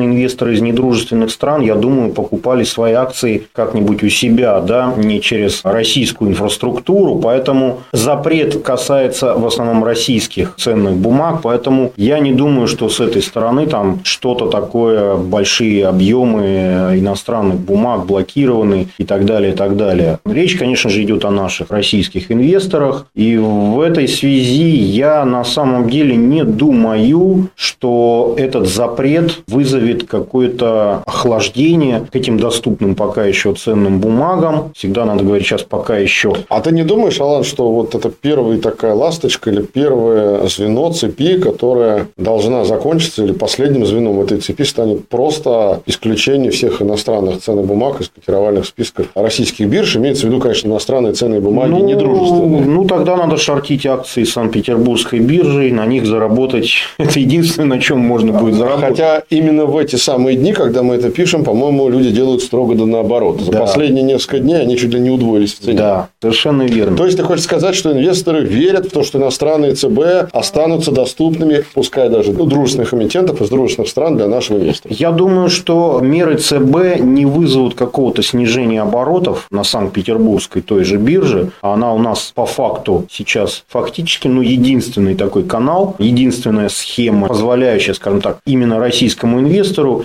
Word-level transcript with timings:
иностранные 0.00 0.06
инвесторы 0.06 0.54
из 0.54 0.60
недружественных 0.60 1.30
стран, 1.30 1.62
я 1.62 1.74
думаю, 1.74 2.12
покупали 2.12 2.64
свои 2.64 2.92
акции 2.92 3.42
как-нибудь 3.52 4.02
у 4.02 4.08
себя, 4.08 4.60
да, 4.60 4.92
не 4.96 5.20
через 5.20 5.60
российскую 5.64 6.30
инфраструктуру. 6.30 7.16
Поэтому 7.16 7.80
запрет 7.92 8.62
касается 8.62 9.34
в 9.34 9.46
основном 9.46 9.84
российских 9.84 10.54
ценных 10.56 10.96
бумаг. 10.96 11.40
Поэтому 11.42 11.92
я 11.96 12.18
не 12.20 12.32
думаю, 12.32 12.66
что 12.66 12.88
с 12.88 13.00
этой 13.00 13.22
стороны 13.22 13.66
там 13.66 14.00
что-то 14.04 14.46
такое, 14.48 15.16
большие 15.16 15.86
объемы 15.86 16.94
иностранных 16.96 17.58
бумаг 17.58 18.06
блокированы 18.06 18.88
и 18.98 19.04
так 19.04 19.24
далее, 19.24 19.52
и 19.52 19.56
так 19.56 19.76
далее. 19.76 20.18
Речь, 20.24 20.56
конечно 20.56 20.90
же, 20.90 21.02
идет 21.02 21.24
о 21.24 21.30
наших 21.30 21.70
российских 21.70 22.30
инвесторах. 22.30 23.06
И 23.14 23.36
в 23.36 23.80
этой 23.80 24.08
связи 24.08 24.70
я 24.70 25.24
на 25.24 25.44
самом 25.44 25.88
деле 25.88 26.16
не 26.16 26.44
думаю, 26.44 27.48
что 27.54 28.34
этот 28.36 28.68
запрет 28.68 29.42
вызовет 29.46 29.89
какое-то 29.98 31.02
охлаждение 31.06 32.06
к 32.10 32.14
этим 32.16 32.38
доступным 32.38 32.94
пока 32.94 33.24
еще 33.24 33.54
ценным 33.54 34.00
бумагам. 34.00 34.72
Всегда 34.74 35.04
надо 35.04 35.24
говорить 35.24 35.46
сейчас 35.46 35.62
пока 35.62 35.98
еще. 35.98 36.34
А 36.48 36.60
ты 36.60 36.72
не 36.72 36.82
думаешь, 36.82 37.20
Алан, 37.20 37.44
что 37.44 37.70
вот 37.70 37.94
это 37.94 38.10
первая 38.10 38.58
такая 38.58 38.94
ласточка 38.94 39.50
или 39.50 39.62
первое 39.62 40.46
звено 40.48 40.92
цепи, 40.92 41.38
которая 41.38 42.08
должна 42.16 42.64
закончиться 42.64 43.24
или 43.24 43.32
последним 43.32 43.86
звеном 43.86 44.20
этой 44.20 44.40
цепи 44.40 44.62
станет 44.62 45.08
просто 45.08 45.82
исключение 45.86 46.50
всех 46.50 46.82
иностранных 46.82 47.40
ценных 47.40 47.66
бумаг 47.66 48.00
из 48.00 48.08
котировальных 48.08 48.66
списков 48.66 49.06
российских 49.14 49.68
бирж. 49.68 49.96
Имеется 49.96 50.26
в 50.26 50.30
виду, 50.30 50.40
конечно, 50.40 50.68
иностранные 50.68 51.12
ценные 51.12 51.40
бумаги 51.40 51.70
ну, 51.70 51.84
недружественные. 51.84 52.62
Ну, 52.62 52.84
тогда 52.84 53.16
надо 53.16 53.36
шортить 53.36 53.86
акции 53.86 54.24
Санкт-Петербургской 54.24 55.18
биржи, 55.18 55.72
на 55.72 55.86
них 55.86 56.06
заработать. 56.06 56.70
Это 56.98 57.18
единственное, 57.20 57.76
на 57.76 57.80
чем 57.80 57.98
можно 57.98 58.32
будет 58.32 58.54
заработать. 58.54 58.90
Хотя 58.90 59.22
именно 59.30 59.66
в 59.66 59.76
эти 59.80 59.96
самые 59.96 60.36
дни, 60.36 60.52
когда 60.52 60.82
мы 60.82 60.94
это 60.94 61.10
пишем, 61.10 61.44
по-моему, 61.44 61.88
люди 61.88 62.10
делают 62.10 62.42
строго 62.42 62.74
да 62.74 62.86
наоборот. 62.86 63.40
За 63.40 63.52
да. 63.52 63.60
последние 63.60 64.02
несколько 64.04 64.38
дней 64.38 64.60
они 64.60 64.76
чуть 64.76 64.92
ли 64.92 65.00
не 65.00 65.10
удвоились 65.10 65.54
в 65.54 65.60
цене. 65.60 65.78
Да, 65.78 66.08
совершенно 66.20 66.62
верно. 66.62 66.96
То 66.96 67.04
есть, 67.04 67.16
ты 67.16 67.22
хочешь 67.22 67.44
сказать, 67.44 67.74
что 67.74 67.92
инвесторы 67.92 68.44
верят 68.44 68.86
в 68.86 68.90
то, 68.90 69.02
что 69.02 69.18
иностранные 69.18 69.74
ЦБ 69.74 70.30
останутся 70.32 70.92
доступными, 70.92 71.64
пускай 71.74 72.08
даже 72.08 72.32
у 72.32 72.44
дружественных 72.44 72.94
эмитентов 72.94 73.40
из 73.42 73.48
дружественных 73.48 73.88
стран 73.88 74.16
для 74.16 74.26
нашего 74.26 74.58
инвестора? 74.58 74.94
Я 74.96 75.10
думаю, 75.10 75.48
что 75.48 76.00
меры 76.02 76.36
ЦБ 76.36 77.00
не 77.00 77.26
вызовут 77.26 77.74
какого-то 77.74 78.22
снижения 78.22 78.82
оборотов 78.82 79.46
на 79.50 79.64
Санкт-Петербургской 79.64 80.62
той 80.62 80.84
же 80.84 80.96
бирже. 80.96 81.50
Она 81.62 81.92
у 81.92 81.98
нас 81.98 82.32
по 82.34 82.46
факту 82.46 83.06
сейчас 83.10 83.64
фактически 83.68 84.28
ну, 84.28 84.42
единственный 84.42 85.14
такой 85.14 85.44
канал, 85.44 85.96
единственная 85.98 86.68
схема, 86.68 87.28
позволяющая, 87.28 87.94
скажем 87.94 88.20
так, 88.20 88.38
именно 88.46 88.78
российскому 88.78 89.40
инвестору 89.40 89.59